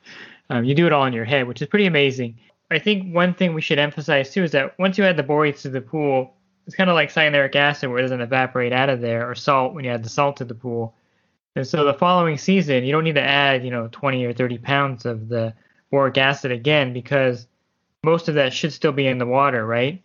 Um, 0.49 0.65
you 0.65 0.75
do 0.75 0.87
it 0.87 0.93
all 0.93 1.05
in 1.07 1.13
your 1.13 1.25
head, 1.25 1.47
which 1.47 1.63
is 1.63 1.69
pretty 1.69 1.87
amazing. 1.87 2.39
I 2.73 2.79
think 2.79 3.15
one 3.15 3.35
thing 3.35 3.55
we 3.55 3.61
should 3.61 3.79
emphasize 3.79 4.33
too 4.33 4.45
is 4.45 4.53
that 4.53 4.79
once 4.79 4.97
you 4.99 5.05
add 5.05 5.17
the 5.17 5.23
borates 5.25 5.63
to 5.63 5.69
the 5.71 5.81
pool, 5.81 6.35
it's 6.67 6.77
kind 6.77 6.89
of 6.91 6.95
like 6.95 7.13
cyanuric 7.13 7.57
acid 7.57 7.89
where 7.91 7.99
it 7.99 8.03
doesn't 8.03 8.21
evaporate 8.21 8.73
out 8.73 8.89
of 8.89 9.01
there, 9.01 9.29
or 9.29 9.35
salt 9.35 9.75
when 9.75 9.85
you 9.85 9.91
add 9.91 10.05
the 10.05 10.09
salt 10.09 10.37
to 10.37 10.45
the 10.45 10.55
pool. 10.55 10.95
And 11.57 11.67
so 11.67 11.85
the 11.85 11.95
following 11.95 12.39
season, 12.39 12.85
you 12.85 12.93
don't 12.93 13.03
need 13.03 13.17
to 13.17 13.23
add, 13.23 13.65
you 13.65 13.71
know, 13.73 13.89
20 13.91 14.25
or 14.25 14.33
30 14.33 14.59
pounds 14.59 15.05
of 15.05 15.29
the 15.29 15.53
boric 15.91 16.17
acid 16.17 16.53
again 16.53 16.93
because 16.93 17.49
most 18.05 18.29
of 18.29 18.35
that 18.37 18.53
should 18.53 18.73
still 18.73 18.93
be 18.93 19.07
in 19.07 19.19
the 19.19 19.27
water, 19.27 19.67
right? 19.67 20.03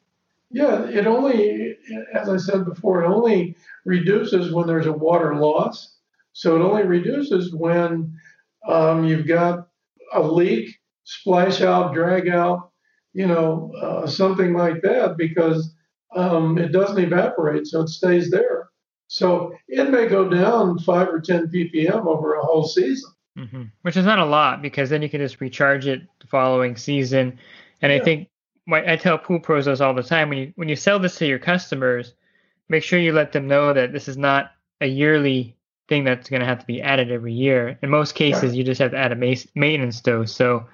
yeah, 0.51 0.85
it 0.87 1.07
only, 1.07 1.75
as 2.13 2.29
I 2.29 2.37
said 2.37 2.65
before, 2.65 3.03
it 3.03 3.07
only 3.07 3.57
reduces 3.83 4.53
when 4.53 4.67
there's 4.67 4.85
a 4.85 4.93
water 4.93 5.35
loss. 5.35 5.97
So 6.33 6.55
it 6.55 6.63
only 6.63 6.83
reduces 6.83 7.53
when 7.53 8.17
um, 8.67 9.03
you've 9.05 9.27
got 9.27 9.67
a 10.13 10.21
leak, 10.21 10.75
splash 11.03 11.61
out, 11.61 11.93
drag 11.93 12.29
out, 12.29 12.71
you 13.13 13.27
know, 13.27 13.73
uh, 13.81 14.07
something 14.07 14.53
like 14.53 14.81
that, 14.83 15.17
because 15.17 15.73
um, 16.15 16.57
it 16.57 16.71
doesn't 16.71 17.03
evaporate, 17.03 17.67
so 17.67 17.81
it 17.81 17.89
stays 17.89 18.29
there. 18.29 18.69
So 19.07 19.53
it 19.67 19.89
may 19.89 20.07
go 20.07 20.29
down 20.29 20.79
five 20.79 21.09
or 21.09 21.19
10 21.19 21.47
ppm 21.47 22.05
over 22.05 22.35
a 22.35 22.45
whole 22.45 22.65
season. 22.65 23.11
hmm 23.37 23.63
Which 23.81 23.97
is 23.97 24.05
not 24.05 24.19
a 24.19 24.25
lot 24.25 24.61
because 24.61 24.89
then 24.89 25.01
you 25.01 25.09
can 25.09 25.19
just 25.19 25.41
recharge 25.41 25.85
it 25.85 26.01
the 26.21 26.27
following 26.27 26.75
season. 26.75 27.39
And 27.85 28.01
I 28.01 28.03
think 28.03 28.29
my, 28.65 28.93
I 28.93 28.95
tell 28.95 29.17
pool 29.17 29.39
pros 29.39 29.65
this 29.65 29.79
all 29.79 29.93
the 29.93 30.01
time 30.01 30.29
when 30.29 30.37
you 30.39 30.53
when 30.55 30.69
you 30.69 30.75
sell 30.75 30.97
this 30.97 31.17
to 31.19 31.27
your 31.27 31.37
customers, 31.37 32.13
make 32.67 32.83
sure 32.83 32.97
you 32.97 33.13
let 33.13 33.31
them 33.31 33.47
know 33.47 33.73
that 33.73 33.93
this 33.93 34.07
is 34.07 34.17
not 34.17 34.51
a 34.81 34.87
yearly 34.87 35.55
thing 35.87 36.03
that's 36.03 36.29
going 36.29 36.39
to 36.39 36.47
have 36.47 36.59
to 36.59 36.65
be 36.65 36.81
added 36.81 37.11
every 37.11 37.33
year. 37.33 37.77
In 37.83 37.91
most 37.91 38.15
cases, 38.15 38.55
you 38.55 38.63
just 38.63 38.81
have 38.81 38.89
to 38.91 38.97
add 38.97 39.11
a 39.11 39.15
ma- 39.15 39.35
maintenance 39.53 40.01
dose. 40.01 40.33
So 40.33 40.65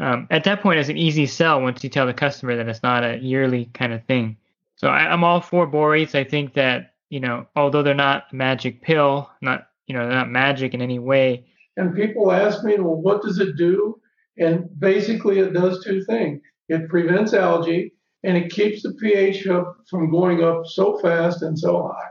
um, 0.00 0.26
at 0.30 0.42
that 0.42 0.60
point, 0.60 0.80
it's 0.80 0.88
an 0.88 0.96
easy 0.96 1.26
sell 1.26 1.62
once 1.62 1.84
you 1.84 1.90
tell 1.90 2.06
the 2.06 2.12
customer 2.12 2.56
that 2.56 2.68
it's 2.68 2.82
not 2.82 3.04
a 3.04 3.18
yearly 3.18 3.66
kind 3.74 3.92
of 3.92 4.04
thing. 4.06 4.36
So 4.74 4.88
I, 4.88 5.12
I'm 5.12 5.22
all 5.22 5.40
for 5.40 5.68
borates. 5.68 6.16
I 6.16 6.24
think 6.24 6.54
that 6.54 6.94
you 7.10 7.20
know, 7.20 7.46
although 7.54 7.84
they're 7.84 7.94
not 7.94 8.24
a 8.32 8.34
magic 8.34 8.82
pill, 8.82 9.30
not 9.40 9.68
you 9.86 9.94
know, 9.94 10.08
they're 10.08 10.16
not 10.16 10.30
magic 10.30 10.74
in 10.74 10.82
any 10.82 10.98
way. 10.98 11.46
And 11.76 11.94
people 11.94 12.32
ask 12.32 12.64
me, 12.64 12.76
well, 12.78 12.96
what 12.96 13.22
does 13.22 13.38
it 13.38 13.56
do? 13.56 14.00
And 14.38 14.68
basically, 14.78 15.38
it 15.38 15.52
does 15.52 15.84
two 15.84 16.04
things 16.04 16.40
it 16.68 16.88
prevents 16.88 17.34
algae 17.34 17.92
and 18.22 18.36
it 18.38 18.50
keeps 18.50 18.82
the 18.82 18.94
pH 18.94 19.46
up 19.48 19.76
from 19.90 20.10
going 20.10 20.42
up 20.42 20.62
so 20.66 20.98
fast 20.98 21.42
and 21.42 21.58
so 21.58 21.88
high. 21.88 22.08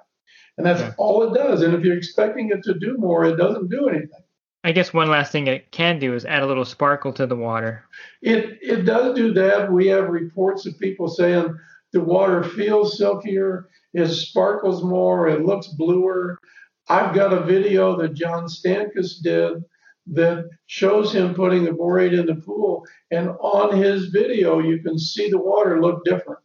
And 0.57 0.65
that's 0.67 0.81
Yeah. 0.81 0.93
all 0.97 1.23
it 1.23 1.33
does. 1.33 1.63
And 1.63 1.73
if 1.73 1.83
you're 1.83 1.97
expecting 1.97 2.49
it 2.51 2.61
to 2.63 2.75
do 2.75 2.95
more, 2.97 3.25
it 3.25 3.35
doesn't 3.37 3.69
do 3.71 3.87
anything. 3.89 4.21
I 4.63 4.71
guess 4.71 4.93
one 4.93 5.09
last 5.09 5.31
thing 5.31 5.47
it 5.47 5.71
can 5.71 5.99
do 5.99 6.13
is 6.13 6.23
add 6.23 6.43
a 6.43 6.45
little 6.45 6.63
sparkle 6.63 7.11
to 7.13 7.25
the 7.25 7.35
water. 7.35 7.83
It 8.21 8.59
it 8.61 8.85
does 8.85 9.15
do 9.15 9.33
that. 9.33 9.71
We 9.71 9.87
have 9.87 10.07
reports 10.09 10.65
of 10.65 10.79
people 10.79 11.07
saying 11.09 11.53
the 11.91 11.99
water 12.01 12.43
feels 12.43 12.97
silkier, 12.97 13.67
it 13.93 14.07
sparkles 14.07 14.83
more, 14.83 15.27
it 15.27 15.45
looks 15.45 15.67
bluer. 15.67 16.39
I've 16.87 17.13
got 17.13 17.33
a 17.33 17.41
video 17.43 17.97
that 17.97 18.13
John 18.13 18.45
Stankus 18.45 19.21
did 19.21 19.63
that 20.07 20.49
shows 20.65 21.13
him 21.13 21.33
putting 21.33 21.63
the 21.63 21.71
borate 21.71 22.17
in 22.17 22.25
the 22.25 22.35
pool, 22.35 22.85
and 23.11 23.29
on 23.39 23.77
his 23.77 24.07
video 24.07 24.59
you 24.59 24.79
can 24.79 24.97
see 24.99 25.29
the 25.29 25.37
water 25.37 25.81
look 25.81 26.03
different. 26.03 26.39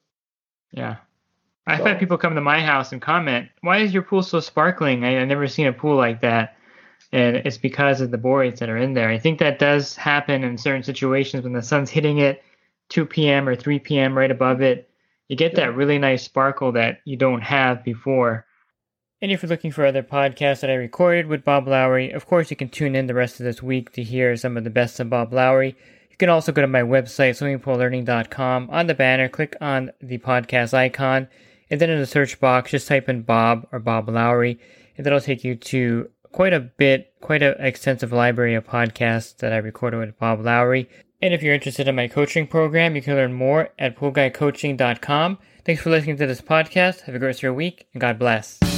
Yeah. 0.72 0.96
I've 1.66 1.78
So- 1.80 1.84
had 1.86 1.98
people 1.98 2.18
come 2.18 2.34
to 2.34 2.40
my 2.40 2.60
house 2.60 2.92
and 2.92 3.02
comment, 3.02 3.48
"Why 3.62 3.78
is 3.78 3.92
your 3.92 4.02
pool 4.02 4.22
so 4.22 4.40
sparkling? 4.40 5.04
I, 5.04 5.20
I've 5.20 5.28
never 5.28 5.46
seen 5.48 5.66
a 5.66 5.72
pool 5.72 5.96
like 5.96 6.20
that." 6.20 6.56
And 7.12 7.36
it's 7.36 7.58
because 7.58 8.00
of 8.00 8.10
the 8.10 8.18
borates 8.18 8.58
that 8.58 8.68
are 8.68 8.76
in 8.76 8.92
there. 8.94 9.08
I 9.08 9.18
think 9.18 9.38
that 9.38 9.58
does 9.58 9.96
happen 9.96 10.44
in 10.44 10.58
certain 10.58 10.82
situations 10.82 11.42
when 11.44 11.52
the 11.54 11.62
sun's 11.62 11.90
hitting 11.90 12.18
it 12.18 12.42
2 12.90 13.06
p.m. 13.06 13.48
or 13.48 13.54
3 13.56 13.78
p.m. 13.78 14.16
right 14.16 14.30
above 14.30 14.60
it. 14.62 14.88
You 15.28 15.36
get 15.36 15.52
Yeah. 15.52 15.66
that 15.66 15.74
really 15.74 15.98
nice 15.98 16.22
sparkle 16.22 16.72
that 16.72 17.00
you 17.04 17.16
don't 17.16 17.42
have 17.42 17.82
before. 17.84 18.44
And 19.20 19.32
if 19.32 19.42
you're 19.42 19.48
looking 19.48 19.72
for 19.72 19.84
other 19.84 20.04
podcasts 20.04 20.60
that 20.60 20.70
I 20.70 20.74
recorded 20.74 21.26
with 21.26 21.44
Bob 21.44 21.66
Lowry, 21.66 22.12
of 22.12 22.26
course 22.26 22.50
you 22.50 22.56
can 22.56 22.68
tune 22.68 22.94
in 22.94 23.08
the 23.08 23.14
rest 23.14 23.40
of 23.40 23.44
this 23.44 23.62
week 23.62 23.92
to 23.92 24.02
hear 24.02 24.36
some 24.36 24.56
of 24.56 24.62
the 24.62 24.70
best 24.70 25.00
of 25.00 25.10
Bob 25.10 25.32
Lowry. 25.32 25.76
You 26.10 26.16
can 26.16 26.28
also 26.28 26.52
go 26.52 26.62
to 26.62 26.68
my 26.68 26.82
website, 26.82 27.30
swimmingpoollearning.com. 27.30 28.70
On 28.70 28.86
the 28.86 28.94
banner, 28.94 29.28
click 29.28 29.56
on 29.60 29.90
the 30.00 30.18
podcast 30.18 30.72
icon, 30.72 31.26
and 31.68 31.80
then 31.80 31.90
in 31.90 31.98
the 31.98 32.06
search 32.06 32.38
box, 32.38 32.70
just 32.70 32.86
type 32.86 33.08
in 33.08 33.22
Bob 33.22 33.66
or 33.72 33.80
Bob 33.80 34.08
Lowry, 34.08 34.60
and 34.96 35.04
that'll 35.04 35.20
take 35.20 35.42
you 35.42 35.56
to 35.56 36.08
quite 36.30 36.52
a 36.52 36.60
bit, 36.60 37.12
quite 37.20 37.42
an 37.42 37.56
extensive 37.58 38.12
library 38.12 38.54
of 38.54 38.66
podcasts 38.66 39.36
that 39.38 39.52
I 39.52 39.56
recorded 39.56 39.98
with 39.98 40.18
Bob 40.18 40.44
Lowry. 40.44 40.88
And 41.20 41.34
if 41.34 41.42
you're 41.42 41.54
interested 41.54 41.88
in 41.88 41.96
my 41.96 42.06
coaching 42.06 42.46
program, 42.46 42.94
you 42.94 43.02
can 43.02 43.14
learn 43.14 43.32
more 43.32 43.70
at 43.78 43.96
poolguycoaching.com. 43.96 45.38
Thanks 45.64 45.82
for 45.82 45.90
listening 45.90 46.16
to 46.18 46.26
this 46.26 46.40
podcast. 46.40 47.02
Have 47.02 47.16
a 47.16 47.18
great 47.18 47.28
rest 47.28 47.40
of 47.40 47.44
your 47.44 47.54
week, 47.54 47.88
and 47.92 48.00
God 48.00 48.18
bless. 48.18 48.77